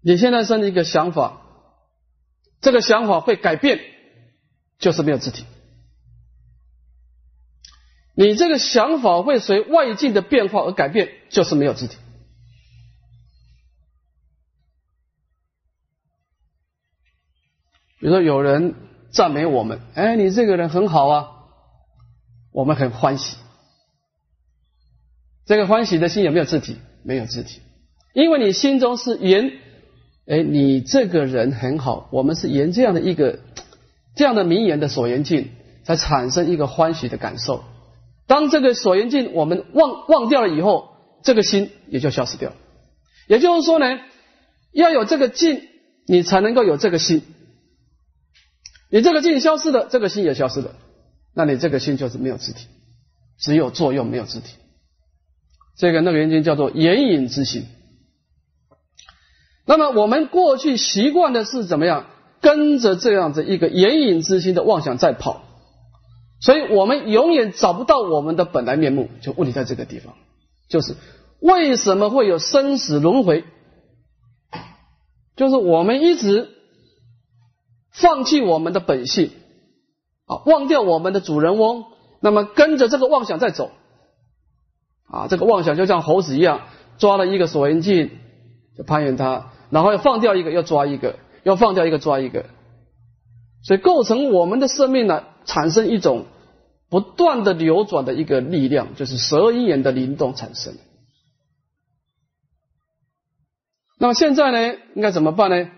[0.00, 1.42] 你现在生一个想法，
[2.60, 3.80] 这个想法会改变，
[4.78, 5.44] 就是没有自体。
[8.14, 11.96] 你这个想法会随外境的变化而改变，就是没有自体。
[18.00, 18.76] 比如说有人
[19.10, 21.28] 赞美我们，哎，你这个人很好啊，
[22.52, 23.36] 我们很欢喜。
[25.44, 26.76] 这个欢喜的心有没有自体？
[27.04, 27.60] 没有自体，
[28.12, 29.60] 因为你心中是沿，
[30.28, 33.38] 哎，你这个人很好，我们是沿这样的一个
[34.14, 35.52] 这样的名言的所缘境，
[35.84, 37.64] 才产生一个欢喜的感受。
[38.26, 40.90] 当这个所缘境我们忘忘掉了以后，
[41.22, 42.56] 这个心也就消失掉了。
[43.26, 44.00] 也就是说呢，
[44.72, 45.62] 要有这个境，
[46.06, 47.22] 你才能够有这个心。
[48.90, 50.74] 你这个境消失了，这个心也消失了，
[51.34, 52.66] 那你这个心就是没有自体，
[53.38, 54.56] 只有作用没有自体。
[55.78, 57.64] 这个那个缘境叫做眼影之心。
[59.68, 62.06] 那么我们过去习惯的是怎么样？
[62.40, 65.42] 跟着这样子一个眼影之心的妄想在跑。
[66.40, 70.14] 所以我们永远找不到我们的本来面目，就问题在这个地方，
[70.68, 70.94] 就是
[71.40, 73.44] 为什么会有生死轮回？
[75.36, 76.48] 就是我们一直
[77.92, 79.32] 放弃我们的本性，
[80.26, 81.84] 啊，忘掉我们的主人翁，
[82.20, 83.72] 那么跟着这个妄想在走，
[85.10, 86.62] 啊，这个妄想就像猴子一样，
[86.98, 88.12] 抓了一个锁缘镜
[88.76, 92.46] 就攀岩它，然后要放掉一个，要抓一个，要放掉一个抓一个，
[93.62, 95.24] 所以构成我们的生命呢。
[95.48, 96.26] 产生一种
[96.90, 100.74] 不断的流转的一个力量，就是十二因缘的灵动产生。
[103.98, 105.70] 那么现在呢，应该怎么办呢？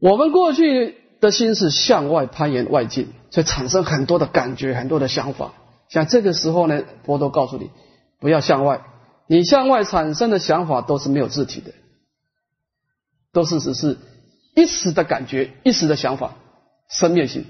[0.00, 5.52] 我们过去的心是向外攀岩外境，所以产生很多的感觉、很多的想法。
[5.90, 7.70] 像这个时候呢，佛陀告诉你，
[8.18, 8.80] 不要向外，
[9.26, 11.74] 你向外产生的想法都是没有字体的，
[13.36, 13.98] 都是只是
[14.54, 16.36] 一时的感觉、一时的想法，
[16.88, 17.44] 生灭性。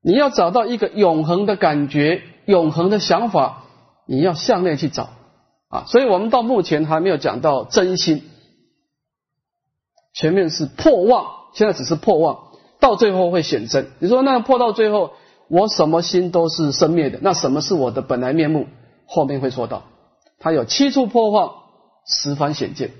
[0.00, 3.64] 你要找到一个永恒的感觉、永恒的想法，
[4.06, 5.10] 你要向内去找。
[5.68, 8.22] 啊，所以我们到目前还没有讲到真心，
[10.14, 13.90] 前面是破妄，现在只是破妄，到最后会显真。
[13.98, 15.12] 你说那破到最后，
[15.48, 18.68] 我什么心都是生灭的，那什么是我的本来面目？
[19.04, 19.82] 后面会说到，
[20.38, 21.52] 它有七处破妄，
[22.06, 22.92] 十番显见。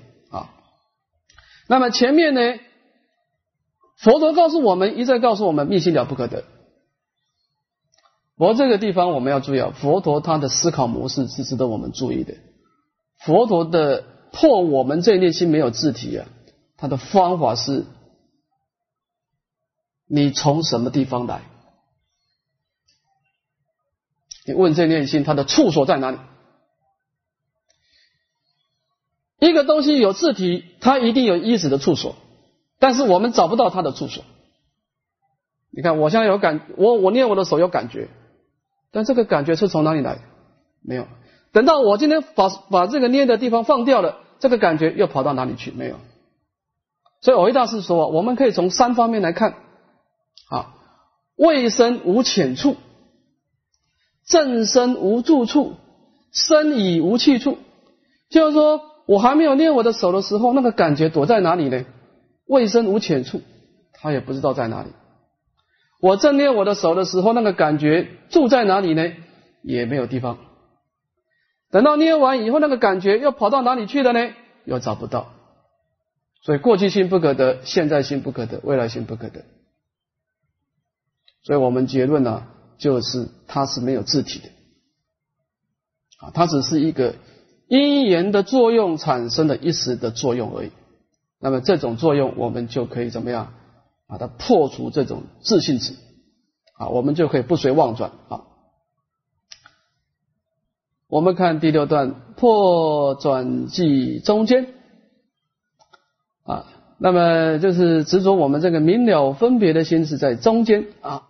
[1.67, 2.41] 那么前面呢，
[3.97, 6.43] 佛陀告诉我们，一再告诉我们，密心了不可得。
[8.37, 12.35] 我这个地方我们要注意啊，佛陀他的思考模式是值得我们注意的。
[13.19, 16.27] 佛陀的破我们这内心没有字体啊，
[16.77, 17.85] 他的方法是：
[20.07, 21.41] 你从什么地方来？
[24.45, 26.19] 你问这内心，它的处所在哪里？
[29.39, 32.15] 一个东西有字体，它一定有意识的处所，
[32.79, 34.23] 但是我们找不到它的处所。
[35.69, 38.09] 你看，我现在有感，我我捏我的手有感觉，
[38.91, 40.19] 但这个感觉是从哪里来？
[40.81, 41.07] 没有。
[41.51, 45.71] 等到我今天把把这个捏的地方放掉了，这个感觉又跑到哪里去？
[45.71, 45.97] 没有。
[47.21, 49.55] 所以偶一大师说，我们可以从三方面来看
[50.49, 50.75] 啊：
[51.35, 52.75] 未生无浅处，
[54.25, 55.75] 正身无住处，
[56.31, 57.57] 身已无去处。
[58.29, 61.85] 就是说我还没有捏我的手的时候，那个感觉躲在哪里呢？
[62.45, 63.41] 未生无浅处，
[63.93, 64.89] 他也不知道在哪里。
[65.99, 69.11] 我正捏我的手的时候，那个感觉住在哪里呢？
[69.63, 70.37] 也没有地方。
[71.71, 74.33] 等到捏完以后，那个感觉又跑到哪里去了呢？
[74.65, 75.33] 又找不到。
[76.41, 79.43] 所以过去心不可得，现在心不可得，未来心不可得。
[81.43, 82.47] 所以我们结论呢，
[82.77, 84.49] 就是它是没有字体的
[86.19, 87.15] 啊，它只是一个
[87.67, 90.71] 因缘的作用产生的一时的作用而已。
[91.39, 93.53] 那么这种作用，我们就可以怎么样
[94.07, 95.93] 把它破除这种自信值
[96.77, 98.41] 啊，我们就可以不随妄转啊。
[101.09, 104.67] 我们看第六段破转记中间
[106.43, 106.65] 啊，
[106.97, 111.29] 那么就是执着我们这个明了分别的心是在中间啊。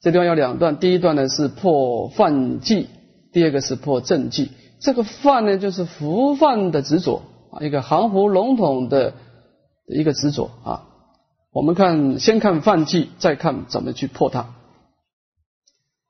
[0.00, 2.88] 这地方有两段，第一段呢是破犯记，
[3.32, 4.50] 第二个是破正记。
[4.80, 9.14] 这个犯呢就是浮犯的执着啊，一个含糊笼统的
[9.86, 10.82] 一个执着啊。
[11.52, 14.54] 我们看先看犯记，再看怎么去破它。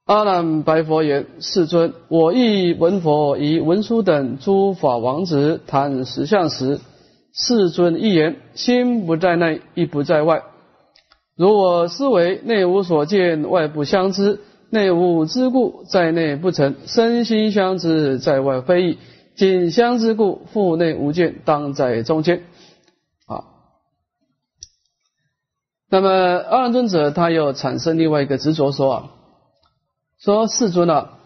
[0.05, 6.81] 阿难白佛言：“世尊，我亦闻佛以文殊等诸法王子谈实相时，
[7.33, 10.43] 世尊一言：心不在内，亦不在外。
[11.37, 14.41] 如我思维，内无所见，外不相知，
[14.71, 18.99] 内无之故，在内不成；身心相知，在外非异。
[19.35, 22.43] 仅相之故，腹内无见，当在中间。”
[23.27, 23.45] 啊，
[25.89, 29.11] 那么二尊者他又产生另外一个执着说啊。
[30.19, 31.19] 说世尊啊，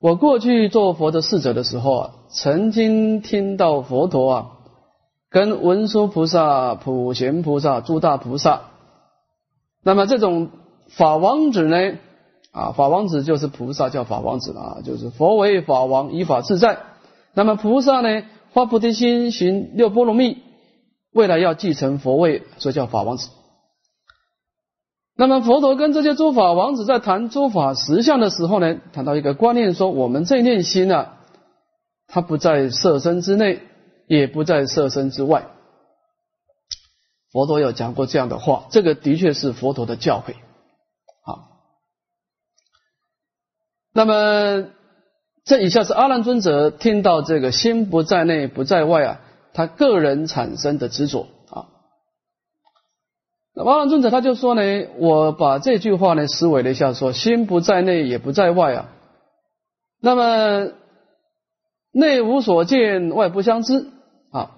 [0.00, 4.50] 我过去做佛的侍者的时候啊，曾经听到佛陀啊，
[5.28, 8.62] 跟文殊菩萨、普贤菩萨、诸大菩萨，
[9.82, 10.48] 那么这种
[10.88, 11.98] 法王子呢，
[12.52, 16.78] 啊，法王子就是菩萨叫法王子啊，就是佛为法王，依法自在。
[17.34, 20.38] 那么菩萨呢，发菩提心，行六波罗蜜，
[21.12, 23.28] 未来要继承佛位，所以叫法王子。
[25.16, 31.08] 那么佛陀跟这些诸法王子在谈诸法实相的时候呢，谈到一个观念，说我们这念心呢，
[32.06, 33.60] 它不在色身之内，
[34.06, 35.48] 也不在色身之外。
[37.30, 40.34] 佛陀有讲过这样的话，这个的确是佛陀的教诲。
[43.98, 44.68] 那么
[45.44, 49.20] 这以下是阿难尊者听到这个心不在内不在外啊，
[49.52, 51.66] 他个人产生的执着啊。
[53.56, 53.64] 那。
[53.64, 54.62] 阿难尊者他就说呢，
[54.98, 58.88] 我把这句话呢思维了一下，说心不在内也不在外啊，
[60.00, 60.70] 那么
[61.90, 63.88] 内无所见，外不相知
[64.30, 64.52] 啊。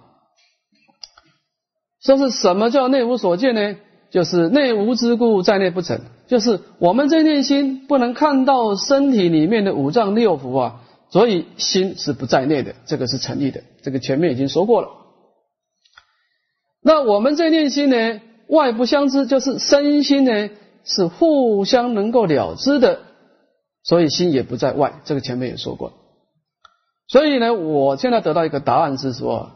[2.02, 3.76] 说是什么叫内无所见呢？
[4.10, 6.02] 就是内无之故，在内不成。
[6.30, 13.62] 就是我们这念心不能看到身体里面的五脏六腑啊，所以心是不在内的，这个是成立的。
[13.82, 14.90] 这个前面已经说过了。
[16.84, 18.20] 那我们这念心呢？
[18.46, 20.50] 外不相知，就是身心呢
[20.84, 23.00] 是互相能够了知的，
[23.82, 25.00] 所以心也不在外。
[25.04, 25.92] 这个前面也说过。
[27.08, 29.50] 所以呢，我现在得到一个答案是说：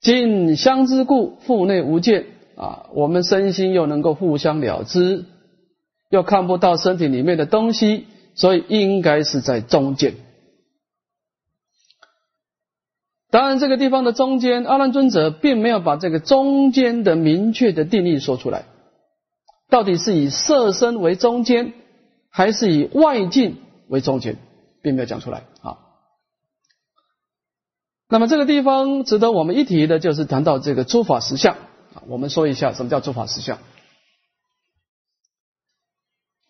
[0.00, 2.24] 近相知故，腹内无见
[2.56, 2.86] 啊。
[2.94, 5.26] 我们身心又能够互相了知，
[6.08, 10.14] 又看不到身体里面的东西，所以应该是在中间。
[13.28, 18.64] 当然，这个地方的中间，阿难尊者并没有把这个中间的明确的定义说出来。
[19.68, 21.74] 到底是以色身为中间，
[22.30, 24.36] 还是以外境为中间，
[24.80, 25.78] 并没有讲出来啊。
[28.08, 31.56] 那么这个地方值得我们一提的，就是谈到这个诸法实相
[31.94, 32.04] 啊。
[32.06, 33.58] 我们说一下什么叫诸法实相。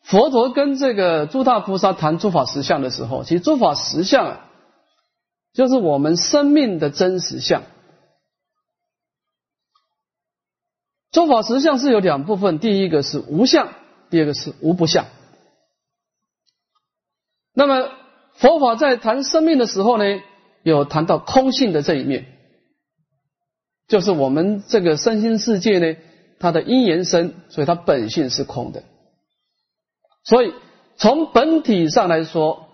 [0.07, 4.51] 佛陀跟这个诸大菩萨谈诸法实相的时候，其实诸法实相啊，
[5.53, 7.63] 就是我们生命的真实相。
[11.11, 13.73] 诸法实相是有两部分，第一个是无相，
[14.11, 15.07] 第二个是无不相。
[17.53, 17.91] 那么
[18.35, 20.05] 佛法在谈生命的时候呢？
[20.63, 22.27] 有谈到空性的这一面，
[23.87, 25.97] 就是我们这个身心世界呢，
[26.41, 28.83] 它的因缘生，所以它本性是空的。
[30.27, 30.53] 所以
[30.97, 32.69] 从本体上来说，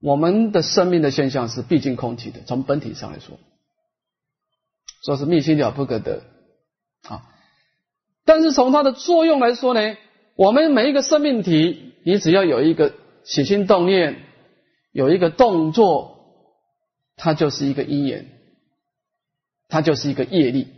[0.00, 2.40] 我们的生命的现象是毕竟空体的。
[2.46, 3.38] 从本体上来说，
[5.04, 6.22] 说是密心了不可得
[7.02, 7.22] 啊。
[8.24, 9.96] 但是从它的作用来说呢，
[10.36, 12.94] 我们每一个生命体，你只要有一个
[13.24, 14.22] 起心动念，
[14.92, 16.16] 有一个动作。
[17.22, 18.30] 它就是一个因缘，
[19.68, 20.68] 它就是一个业力，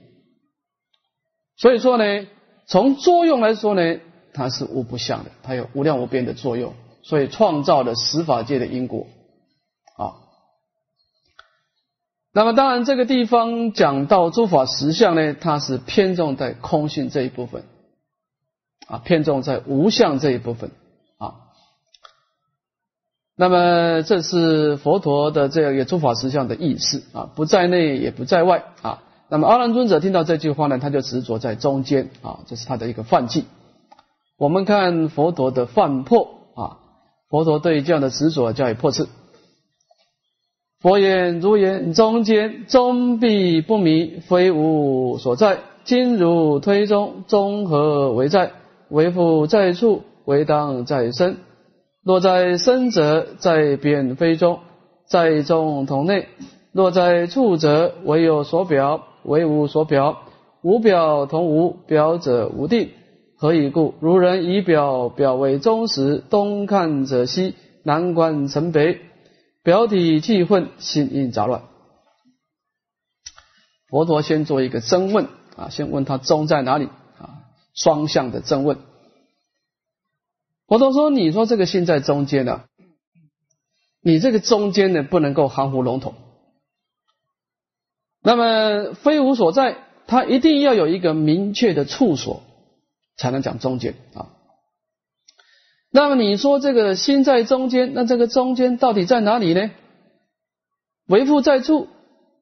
[1.57, 2.27] 所以说呢，
[2.67, 4.01] 从作用来说呢，
[4.35, 9.07] 它是无不相的，它有无量无边的作用，所以创造了十法界的因果
[9.97, 10.17] 啊。
[12.33, 17.65] 那么当然，这个地方讲到诸法实相呢，它是偏重在空性这一部分
[18.87, 20.71] 啊，偏重在无相这一部分
[21.19, 21.35] 啊。
[23.37, 29.03] 那么这是佛陀的这样一个诸法实相的意思啊，不在内也不在外啊。
[29.29, 33.45] 那么阿难尊者听到这句话呢，他就执着在中间啊，这是他的一个犯忌。
[34.43, 36.27] 我们看佛陀的犯破
[36.57, 36.79] 啊，
[37.31, 39.07] 佛陀对这样的执着加以破斥。
[40.81, 45.61] 佛言：如言中间，终必不迷，非无所在。
[45.85, 48.51] 今如推中，中何为在？
[48.89, 51.37] 为复在处，为当在身。
[52.03, 54.59] 若在身者，在边非中，
[55.07, 56.25] 在中同内；
[56.73, 60.23] 若在处者，唯有所表，唯无所表。
[60.63, 62.91] 无表同无表者无定。
[63.43, 63.97] 何以故？
[63.99, 69.01] 如人以表表为中时，东看者西，南观成北，
[69.65, 71.65] 表体气混，心应杂乱。
[73.89, 75.27] 佛陀先做一个真问
[75.57, 76.85] 啊，先问他中在哪里
[77.19, 77.43] 啊？
[77.75, 78.79] 双向的真问。
[80.69, 82.63] 佛陀说：“你说这个心在中间呢，
[84.01, 86.15] 你这个中间呢不能够含糊笼统。
[88.23, 92.45] 那么非无所在，它一定要有一个明确的处所，
[93.23, 94.35] 才能讲中间啊。
[95.93, 99.71] 那么你说这个心在中间，那这个中间到底在哪里呢？
[101.07, 101.87] 为复在处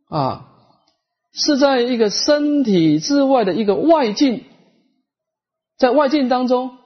[0.08, 0.48] 啊，
[1.32, 4.44] 是在一个身体之外的一个外境，
[5.76, 6.78] 在外境当中。”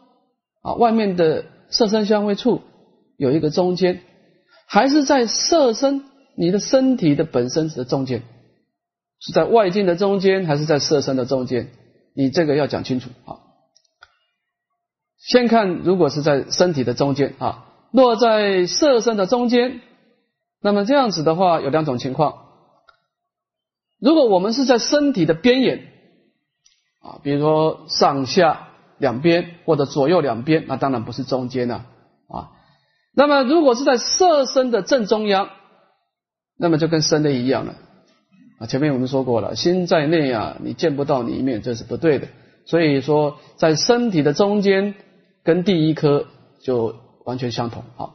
[0.65, 2.63] 啊，外面的色身相会处
[3.19, 4.01] 有一个中间，
[4.67, 6.07] 还是在色身
[6.37, 8.23] 你的身体的本身的中间？
[9.21, 11.69] 是在外境的中间，还是在色身的中间？
[12.17, 13.44] 你这个要讲清楚啊。
[15.27, 19.81] 先看，如果是在身体的中间啊，落在色身的中间，
[20.61, 22.35] 那么这样子的话有两种情况。
[24.01, 25.87] 如果我们是在身体的边缘
[27.03, 28.69] 啊，比如说上下。
[28.97, 31.85] 两边或者左右两边，那当然不是中间了
[32.29, 32.55] 啊。
[33.13, 35.51] 那么如果是在色身的正中央，
[36.57, 37.75] 那么就跟身的一样了
[38.61, 38.67] 啊。
[38.67, 42.29] 前面我们说过了，心在内啊，你见不到里面，这是不对的。
[42.67, 44.95] 所以说，在身体的中间，
[45.45, 46.27] 跟第一颗
[46.63, 48.11] 就完全相同啊。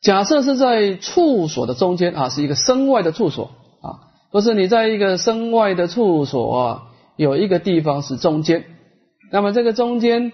[0.00, 3.50] 假设是在处所的中间啊，是一个身外的处所
[3.82, 6.82] 啊，不是你在一个身外的处所啊，
[7.16, 8.64] 有一个地方是中间。
[9.32, 10.32] 那么这个中间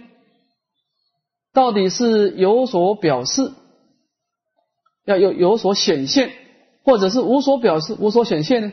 [1.54, 3.52] 到底是有所表示，
[5.06, 6.32] 要有有所显现，
[6.84, 8.72] 或者是无所表示、无所显现呢？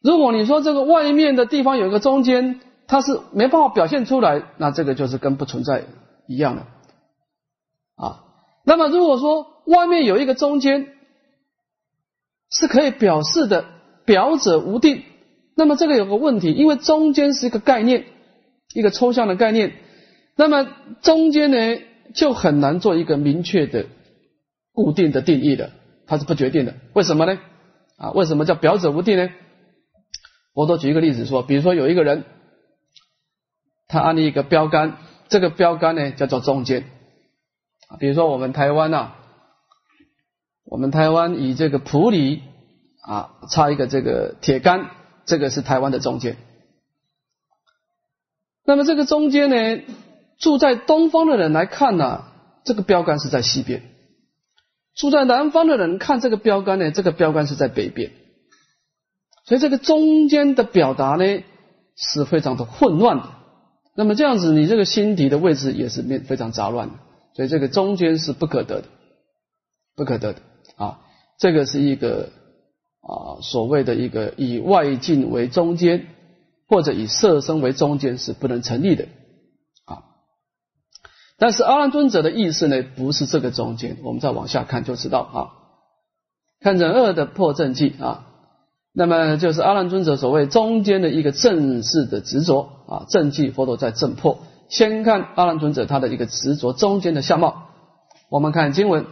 [0.00, 2.60] 如果你说这个外面的地方有一个中间，
[2.92, 5.84] 它是没办法表现出来，那这个就是跟不存在
[6.26, 6.62] 一样的
[7.96, 8.24] 啊。
[8.66, 10.88] 那么如果说外面有一个中间
[12.50, 13.64] 是可以表示的，
[14.04, 15.04] 表者无定，
[15.56, 18.04] 那么这个有个问题，因为中间是一个概念。
[18.74, 19.74] 一个抽象的概念，
[20.34, 20.66] 那么
[21.02, 21.56] 中间呢，
[22.14, 23.84] 就很难做一个明确的、
[24.72, 25.72] 固定的定义的，
[26.06, 26.74] 它是不决定的。
[26.94, 27.38] 为什么呢？
[27.98, 29.28] 啊，为什么叫表者无定呢？
[30.54, 32.24] 我多举一个例子说，比如说有一个人，
[33.92, 34.96] 他安立一个标杆，
[35.28, 36.86] 这个标杆呢叫做中间。
[38.00, 39.12] 比如说我们台湾呐，
[40.64, 42.40] 我们台湾以这个普里
[43.02, 44.88] 啊插一个这个铁杆，
[45.26, 46.38] 这个是台湾的中间。
[48.64, 49.82] 那么这个中间呢？
[50.38, 52.24] 住在东方的人来看呢，
[52.64, 53.80] 这个标杆是在西边；
[54.96, 58.10] 住在南方的人看这个标杆呢，这个标杆是在北边。
[59.44, 61.44] 所以这个中间的表达呢
[61.94, 63.41] 是非常的混乱的。
[63.94, 66.94] 那么这样子，你这个心体的位置也是面非常杂乱的。
[67.34, 68.88] 所以这个中间是不可得的，
[69.96, 70.40] 不可得的
[70.76, 71.00] 啊！
[71.38, 72.28] 这个是一个
[73.00, 76.08] 啊所谓的一个以外境为中间，
[76.68, 79.08] 或者以色身为中间是不能成立的
[79.86, 80.04] 啊。
[81.38, 85.36] 但是阿难尊者的意思呢，不是这个中间，我们再往下看就知道啊。
[86.60, 88.26] 看人恶的破正记啊，
[88.94, 94.40] 那么就是阿难尊者所谓中间的一个正式的执着啊，正记佛陀在正破。
[94.68, 97.68] 先看阿难尊者他的一个执着中间的相貌，
[98.30, 99.06] 我们看经文：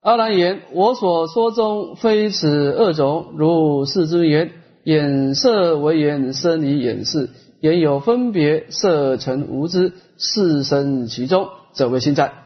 [0.00, 4.52] 阿难言：我所说中非此二种，如是之言，
[4.84, 7.30] 眼色为眼，生理眼视。
[7.60, 12.43] 言有分别，色成无知，事生其中，则为心在。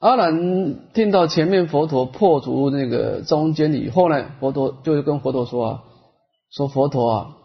[0.00, 5.82] 阿难听到前面佛陀破除那个中间以后呢，佛陀就跟佛陀说啊，
[6.50, 7.36] 说佛陀啊，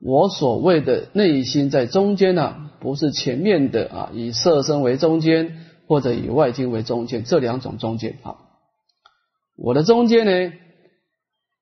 [0.00, 5.56] 我所谓的内心在中间呢，不是前面的啊，以色身为中间，
[5.88, 8.36] 或者以外境为中间，这两种中间啊，
[9.56, 10.52] 我的中间呢？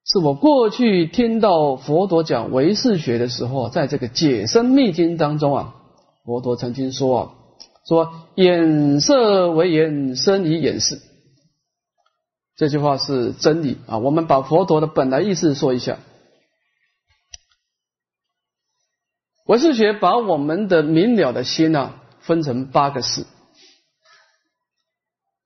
[0.03, 5.75] 是我过去听到佛陀讲唯识学的时候，在这个解生密经当中啊，
[6.25, 7.33] 佛陀曾经说啊，
[7.87, 10.99] 说眼色为眼，生以眼视，
[12.55, 13.77] 这句话是真理。
[13.87, 13.97] 啊。
[13.97, 15.97] 我们把佛陀的本来意思说一下，
[19.45, 23.25] 唯识学把我们的明了的心呢，分成八个事，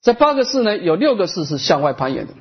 [0.02, 2.34] 这八个事呢，有六个事是向外攀岩的。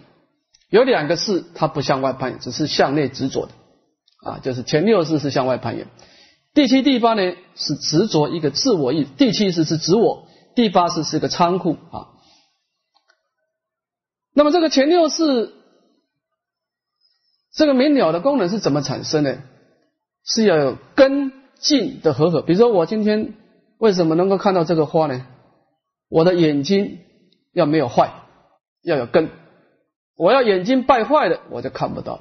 [0.70, 3.52] 有两个事，它不向外攀岩，只是向内执着的。
[4.28, 5.86] 啊，就是前六世是向外攀岩，
[6.54, 12.14] 第七、第八呢是执着一个自我意，第七是是指我，第八是是个仓库啊。
[14.32, 15.52] 那么这个前六是
[17.52, 19.42] 这个明了的功能是怎么产生的？
[20.24, 22.40] 是要有根茎的合合。
[22.40, 23.34] 比如说我今天
[23.78, 25.26] 为什么能够看到这个花呢？
[26.08, 27.00] 我的眼睛
[27.52, 28.12] 要没有坏，
[28.82, 29.28] 要有根。
[30.16, 32.20] 我要眼睛败坏了，我就看不到。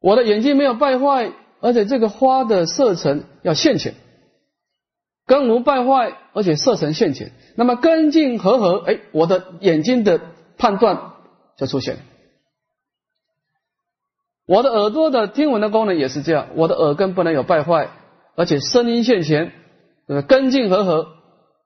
[0.00, 3.94] 我的眼睛没有败坏，而且这个花的色层要现前，
[5.26, 10.20] 根无败坏，而且色层现前，那么根茎合合，哎，我的眼睛的
[10.56, 11.12] 判断
[11.56, 11.98] 就出现。
[14.46, 17.90] 我的耳朵的听闻的功能也是这样，我的耳根不能有败坏，
[18.34, 19.52] 而且声音现前，
[20.06, 21.08] 呃，根茎合合，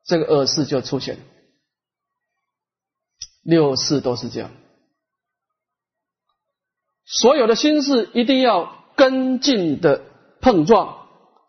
[0.05, 1.19] 这个耳识就出现。
[3.44, 4.51] 六事都是这样，
[7.05, 10.02] 所有的心事一定要根茎的
[10.40, 10.97] 碰撞，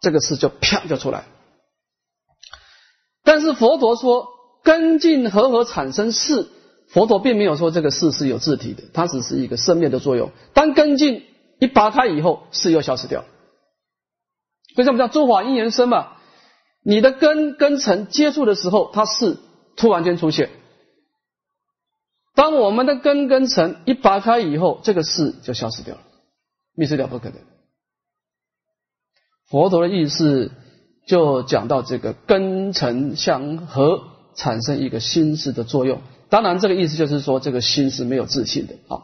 [0.01, 1.25] 这个事就啪就出来。
[3.23, 4.27] 但是佛陀说
[4.63, 6.49] 根茎合合产生事，
[6.89, 10.31] 佛陀并没有说这个事是有自体的，它只是一个生灭的作用。
[10.53, 11.23] 当根茎
[11.59, 13.23] 一拔开以后，事又消失掉。
[14.75, 16.13] 所以我们叫诸法因缘生嘛，
[16.83, 19.37] 你的根根尘接触的时候，它是
[19.75, 20.49] 突然间出现。
[22.35, 26.01] 当我们的根根尘一拔开以后，这个事就消失掉了，
[26.75, 27.37] 灭失了不可能。
[29.49, 30.51] 佛陀的意思
[31.05, 34.01] 就讲到这个根尘相合，
[34.35, 36.01] 产生一个心事的作用。
[36.29, 39.03] 当然，这个意思就是说，这个心是没有自信的啊。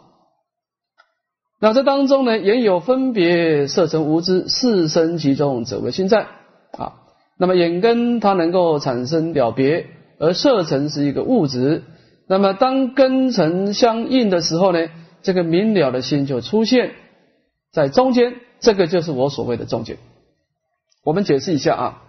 [1.62, 6.26] 那这当中呢，也有分别，色成无知，事生其中，则为心在
[6.72, 6.94] 啊。
[7.38, 9.88] 那么眼根它能够产生了别，
[10.18, 11.84] 而色尘是一个物质。
[12.28, 14.88] 那么，当根尘相应的时候呢，
[15.22, 16.94] 这个明了的心就出现
[17.72, 19.98] 在中间，这个就是我所谓的中间。
[21.04, 22.04] 我们解释一下啊，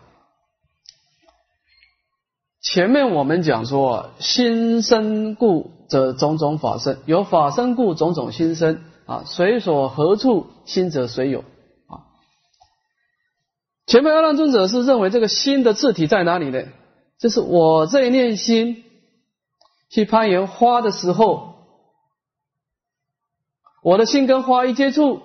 [2.61, 12.07] 前面我们讲说，心生故则种种法生，有法生故种种心生啊，随所何处心则随有啊。
[13.87, 16.65] 前面阿难尊者是认为这个心的字体在哪里呢？
[17.19, 18.85] 就是我这一念心。
[19.93, 21.67] 去攀岩花的时候，
[23.83, 25.21] 我的心跟花一接触，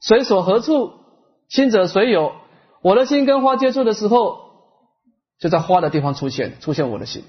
[0.00, 0.92] 随所何处，
[1.48, 2.32] 心者随有。
[2.82, 4.38] 我的心跟花接触的时候，
[5.38, 7.24] 就在花的地方出现，出现我的心。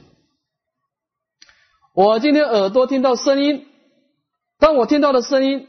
[1.94, 3.66] 我今天耳朵听到声音，
[4.60, 5.68] 当我听到的声音，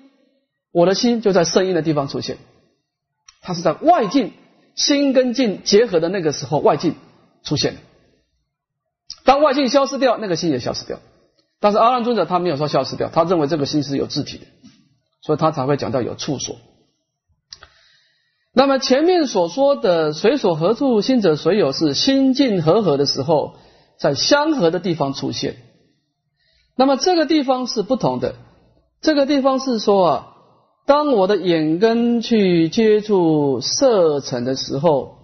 [0.73, 2.37] 我的心就在声音的地方出现。
[3.41, 4.35] 它是在外境，
[4.75, 6.97] 心跟境结合的那个时候，外境
[7.43, 7.77] 出现。
[9.25, 10.99] 当外境消失掉，那个心也消失掉。
[11.61, 14.47] 但是阿难尊者他没有说消失掉，他认为这个心是有自体的，
[15.23, 16.57] 所以他才会讲到有处所。
[18.59, 23.55] 那么前面所说的随所合处，心者水有，是心境和合的时候，
[24.01, 25.55] 在相合的地方出现。
[26.75, 28.35] 那么这个地方是不同的，
[29.01, 30.37] 这个地方是说啊，
[30.87, 35.19] 当我的眼根去接触色尘的时候，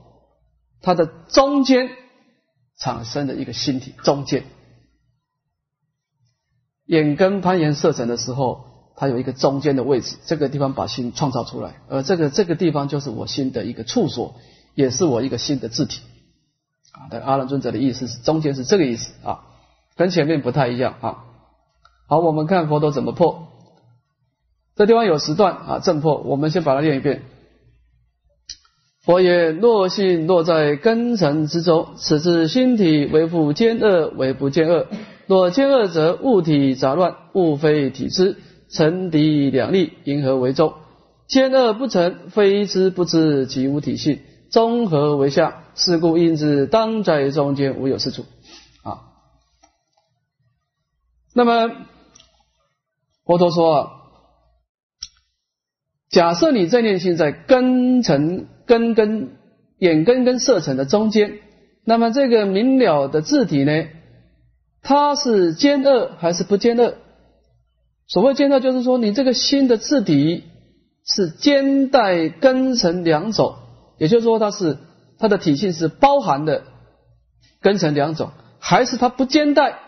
[0.80, 1.90] 它的中间
[2.78, 4.44] 产生的一个心体，中间。
[6.86, 8.64] 眼根攀岩色尘的时候，
[8.96, 14.36] 它有一个中间的位置，这个地方把心创造出来，而这个这个地方就是我心的一个处所，
[14.74, 16.00] 也是我一个新的字体
[16.92, 17.10] 啊。
[17.10, 19.40] 但阿难尊者的意思是中间是这个意思啊，
[19.96, 21.24] 跟前面不太一样啊。
[22.06, 23.48] 好，我们看佛陀怎么破，
[24.76, 27.22] 这地方有十段啊，正破，我们先把它念一遍。
[29.02, 34.86] 佛言：若心落在根尘之中，此之心体为复兼恶，为不兼恶。
[35.26, 38.38] 若兼恶者，物体杂乱，物非体之，
[38.70, 40.74] 成敌两立，因何为中？
[41.26, 44.20] 兼恶不成，非之不知，即无体性，
[44.50, 45.64] 综合为相。
[45.74, 48.26] 是故因之，当在中间，无有是处。
[48.84, 49.00] 啊，
[51.34, 51.70] 那么
[53.24, 53.90] 佛陀说啊，
[56.10, 59.36] 假设你正念心在根尘、根根、
[59.78, 61.40] 眼根跟色尘的中间，
[61.84, 63.86] 那么这个明了的字体呢？
[64.82, 66.94] 它是兼恶还是不兼恶？
[68.06, 70.44] 所谓兼恶，就是说你这个心的字体
[71.06, 73.56] 是兼带根尘两种，
[73.98, 74.78] 也就是说它是
[75.18, 76.64] 它的体性是包含的
[77.60, 79.78] 根尘两种，还是它不兼带？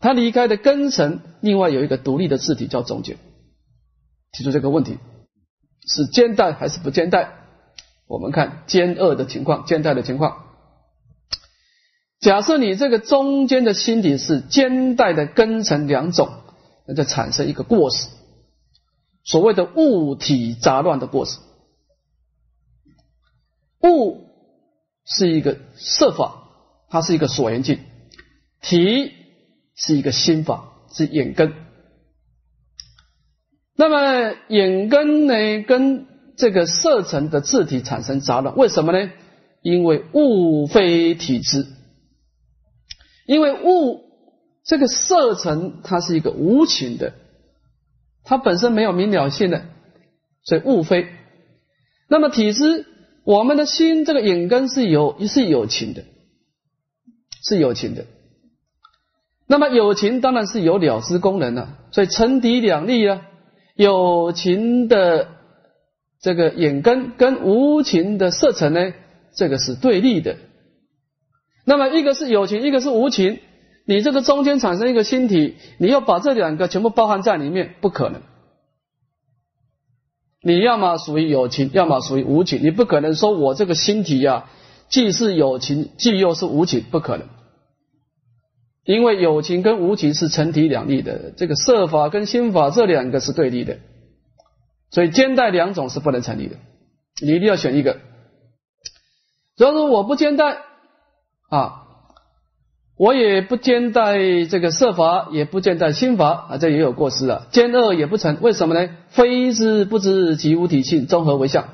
[0.00, 3.16] 它离开的根尘，另外有一个独立的字体叫中间。
[4.32, 4.98] 提出这个问题
[5.86, 7.32] 是兼带还是不兼带？
[8.06, 10.46] 我们看兼恶的情况，兼带的情况。
[12.20, 16.28] 假设你这个中间的心底是兼带的根尘两种，
[16.90, 18.08] 那就产生一个过失，
[19.22, 21.38] 所谓的物体杂乱的过失。
[23.84, 24.26] 物
[25.04, 26.48] 是一个色法，
[26.88, 27.76] 它是一个所缘境；
[28.60, 29.12] 体
[29.76, 31.54] 是一个心法，是眼根。
[33.76, 39.12] 那么眼根呢，跟这个色尘的字体产生杂乱，为什么呢？
[39.62, 41.68] 因为物非体之。
[43.26, 44.09] 因为物
[44.64, 47.14] 这个色尘，它是一个无情的，
[48.24, 49.64] 它本身没有明了性的，
[50.44, 51.08] 所以物非。
[52.08, 52.86] 那么体质，
[53.24, 56.04] 我们的心这个眼根是有是有情的，
[57.42, 58.06] 是有情的。
[59.46, 63.26] 那么有情当然是有了知功能了，所以成敌两利啊。
[63.74, 65.28] 有情的
[66.20, 68.92] 这个眼根跟无情的色尘呢，
[69.34, 70.36] 这个是对立的。
[71.64, 73.38] 那么一个是有情，一个是无情，
[73.84, 78.22] 你这个中间产生一个心体，你要把这两个全部包含在里面，不可能。
[80.42, 84.48] 你要么属于有情，要么属于无情，你不可能说我这个心体呀，
[84.88, 87.28] 既是有情，既又是无情，不可能。
[88.84, 93.78] 因为有情跟无情是成体两立的，这个色法跟心法这两个是对立的，
[94.90, 96.56] 所以兼带两种是不能成立的，
[97.20, 97.98] 你一定要选一个。
[99.56, 100.62] 如果说我不兼带。
[101.50, 101.89] 啊，
[103.00, 107.46] 我也不兼带这个色法，也不兼带心法啊，这也有过失了。
[107.50, 108.90] 兼恶也不成，为什么呢？
[109.08, 111.70] 非之不知即无体性，综合为相。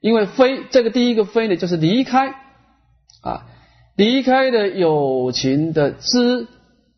[0.00, 2.34] 因为非这个第一个非呢，就是离开
[3.22, 3.46] 啊，
[3.94, 6.48] 离开的有情的知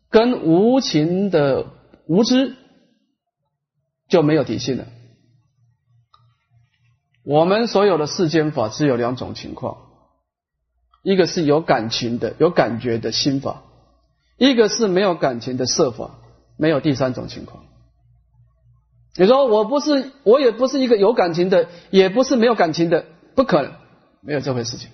[0.09, 1.67] 跟无情的
[2.07, 2.55] 无知
[4.09, 4.85] 就没有体性了。
[7.23, 9.77] 我们所有的世间法只有两种情况。
[11.07, 13.63] 一个是有感情的、有感觉的心法，
[14.37, 16.19] 一个是没有感情的色法，
[16.57, 17.63] 没有第三种情况。
[19.15, 23.05] 你说我不是，我也不是一个有感情的，也不是没有感情的，
[23.35, 23.71] 不可能，
[24.21, 24.89] 没有这回事情。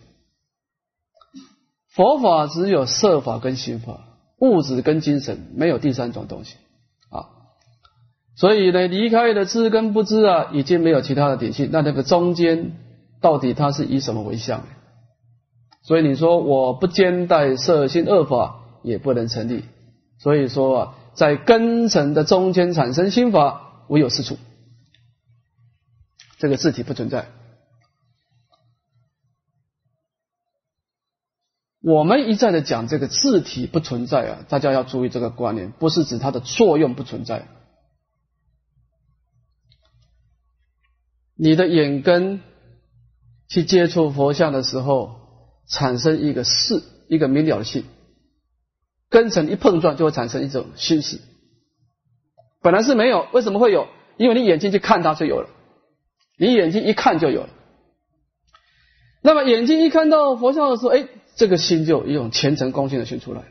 [1.96, 4.02] 佛法只有色法跟心法，
[4.38, 6.58] 物质跟精神，没有第三种东西
[7.10, 7.26] 啊。
[8.36, 11.68] 所以呢，离开了知跟不知啊，已经没有其他的底气。
[11.72, 12.74] 那那个中间
[13.20, 14.64] 到底它是以什么为相？
[15.84, 19.66] 所以你说我不兼带色心恶法也不能成立。
[20.18, 24.38] 所以说啊，在根尘的中间产生心法，唯有四处，
[26.38, 27.30] 这个字体不存在。
[31.82, 37.46] 我们一再的讲这个字体不存在啊，大家要注意这个观念，不是指它的作用不存在。
[41.36, 42.40] 你的眼根
[43.50, 45.23] 去接触佛像的时候，
[45.70, 47.86] 产生一个视，一个明了的性，
[49.10, 51.20] 根尘一碰撞就会产生一种心识。
[52.62, 53.88] 本来是没有，为什么会有？
[54.18, 55.50] 因为你眼睛去看它就有了，
[56.38, 57.50] 你眼睛一看就有了。
[59.22, 63.44] 那么眼睛一看到佛像的时候，哎，这个心就有一种虔诚恭敬的心出来。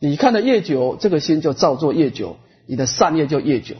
[0.00, 3.76] 你看的越久，这个心就造作越久，你的善业就越久。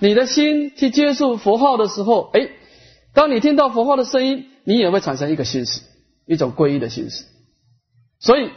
[0.00, 2.48] 你的心去接触佛号的时候，哎，
[3.14, 5.82] 当你听到佛号的声音，你也会产生一个心思，
[6.26, 7.24] 一种皈依的心思。
[8.20, 8.50] 所以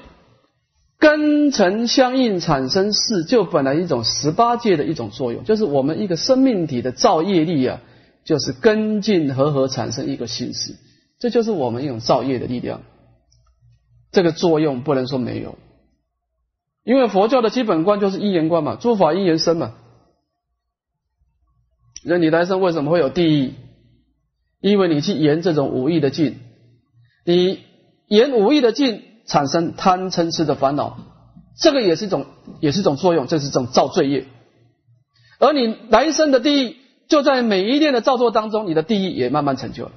[0.98, 7.82] 根尘相应产生事，就本来一种十八界的一种作用，就是我们一个生命体的造业力啊。
[8.26, 10.76] 就是根进和合产生一个心识，
[11.20, 12.82] 这就是我们一种造业的力量。
[14.12, 15.60] 这个作用不能说没有，
[16.84, 19.76] 因为佛教的基本观就是一言观嘛，诸法因缘生嘛。
[22.04, 23.54] 那你来生为什么会有地狱？
[24.66, 26.40] 因为你去沿这种无意的境，
[27.24, 27.64] 你
[28.08, 30.98] 沿无意的境产生贪嗔痴的烦恼，
[31.60, 32.26] 这个也是一种，
[32.62, 34.26] 也是一种作用，这是一种造罪业。
[35.40, 36.78] 而你来生的地狱。
[37.08, 39.92] 就在每一念的造作当中，你的地狱也慢慢成就了。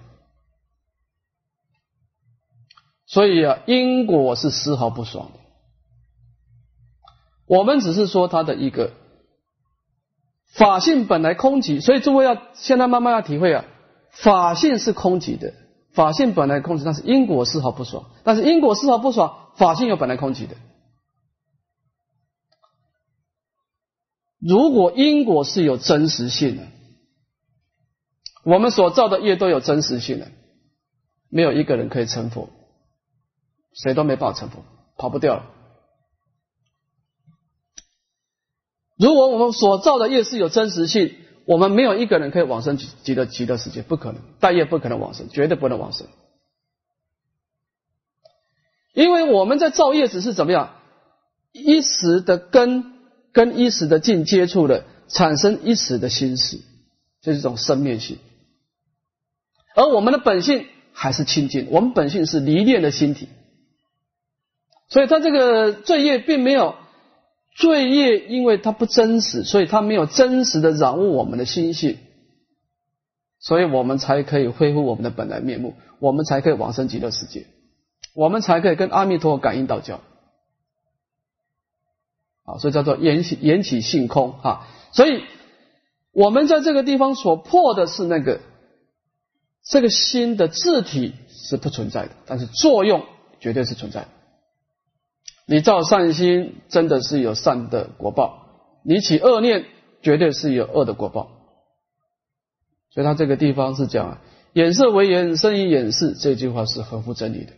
[3.07, 5.40] 所以啊，因果是丝毫不爽的。
[7.47, 8.93] 我们只是说它的一个
[10.53, 13.65] 法性本来空寂，所以诸位要现在慢慢要体会啊，
[14.10, 15.55] 法性是空寂的，
[15.93, 18.10] 法性本来空寂，但是因果丝毫不爽。
[18.24, 20.56] 但是因果丝毫不爽，法性又本来空寂的。
[24.40, 26.62] 如果因果是有真实性的。
[28.44, 30.28] 我们所造的业都有真实性的，
[31.28, 32.48] 没有一个人可以成佛，
[33.74, 34.62] 谁都没办法成佛，
[34.97, 35.51] 跑不掉了。
[38.97, 41.14] 如果我们所造的业是有真实性，
[41.48, 46.06] 我们没有一个人可以往生极极乐极乐世界，不可能，大业不可能往生，绝对不能往生。
[48.92, 50.74] 因为我们在造业只是怎么样，
[51.52, 52.92] 一时的根
[53.32, 56.60] 跟一时的境接触了，产生一时的心识，
[57.22, 58.18] 这是一种生灭性。
[59.74, 63.26] 而我们的本性还是清净，我们本性是离念的心体，
[64.90, 66.76] 所以他这个罪业并没有
[67.59, 71.98] 罪业，因为它不真实，所以它没有真实的染污我们的心性，
[73.40, 77.47] 所以我们才可以恢复我们的本来面目，我们才可以往生极乐世界，
[78.14, 80.01] 我们才可以跟阿弥陀佛感应道交，
[82.44, 85.24] 啊，所以叫做缘起缘起性空啊，所以
[86.12, 88.40] 我们在这个地方所破的是那个。
[89.70, 93.05] 这个心的字体是不存在的，但是作用
[93.39, 94.09] 绝对是存在的。
[95.50, 99.64] 你造善心，真的是有善的果报；你起恶念，
[100.02, 101.30] 绝对是有恶的果报。
[102.90, 104.22] 所以他这个地方是讲啊
[104.52, 107.52] “眼色为眼，生于眼视”，这句话是合乎真理的。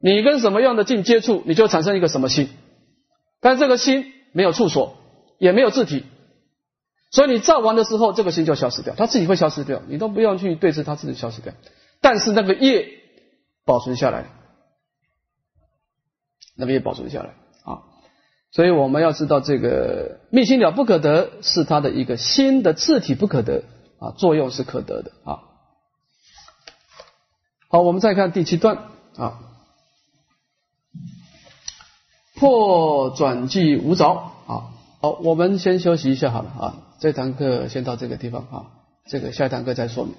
[0.00, 2.48] 你跟什么样的境接触，你就产生一个什么心，
[3.40, 4.96] 但这个心没有处所，
[5.38, 6.04] 也没有字体。
[7.10, 11.52] 所以你造完的时候，这个心就消失掉，它自己会消失掉，你都不用去对峙，它自己消失掉。
[12.00, 12.88] 但是那个业
[13.66, 14.24] 保存下来，
[16.58, 17.30] 那么也保存下来
[17.62, 17.86] 啊。
[18.50, 23.62] 所以我们要知道，这个密心了不可得，是它的一个心的字体不可得
[24.00, 25.40] 啊，作用是可得的啊。
[27.68, 28.78] 好，我们再看第七段
[29.16, 29.38] 啊，
[32.34, 34.08] 破转计无着
[34.46, 34.72] 啊。
[35.00, 36.82] 好，我们先休息一下好了啊。
[36.98, 38.66] 这堂课先到这个地方啊，
[39.06, 40.14] 这个下一堂课再说明。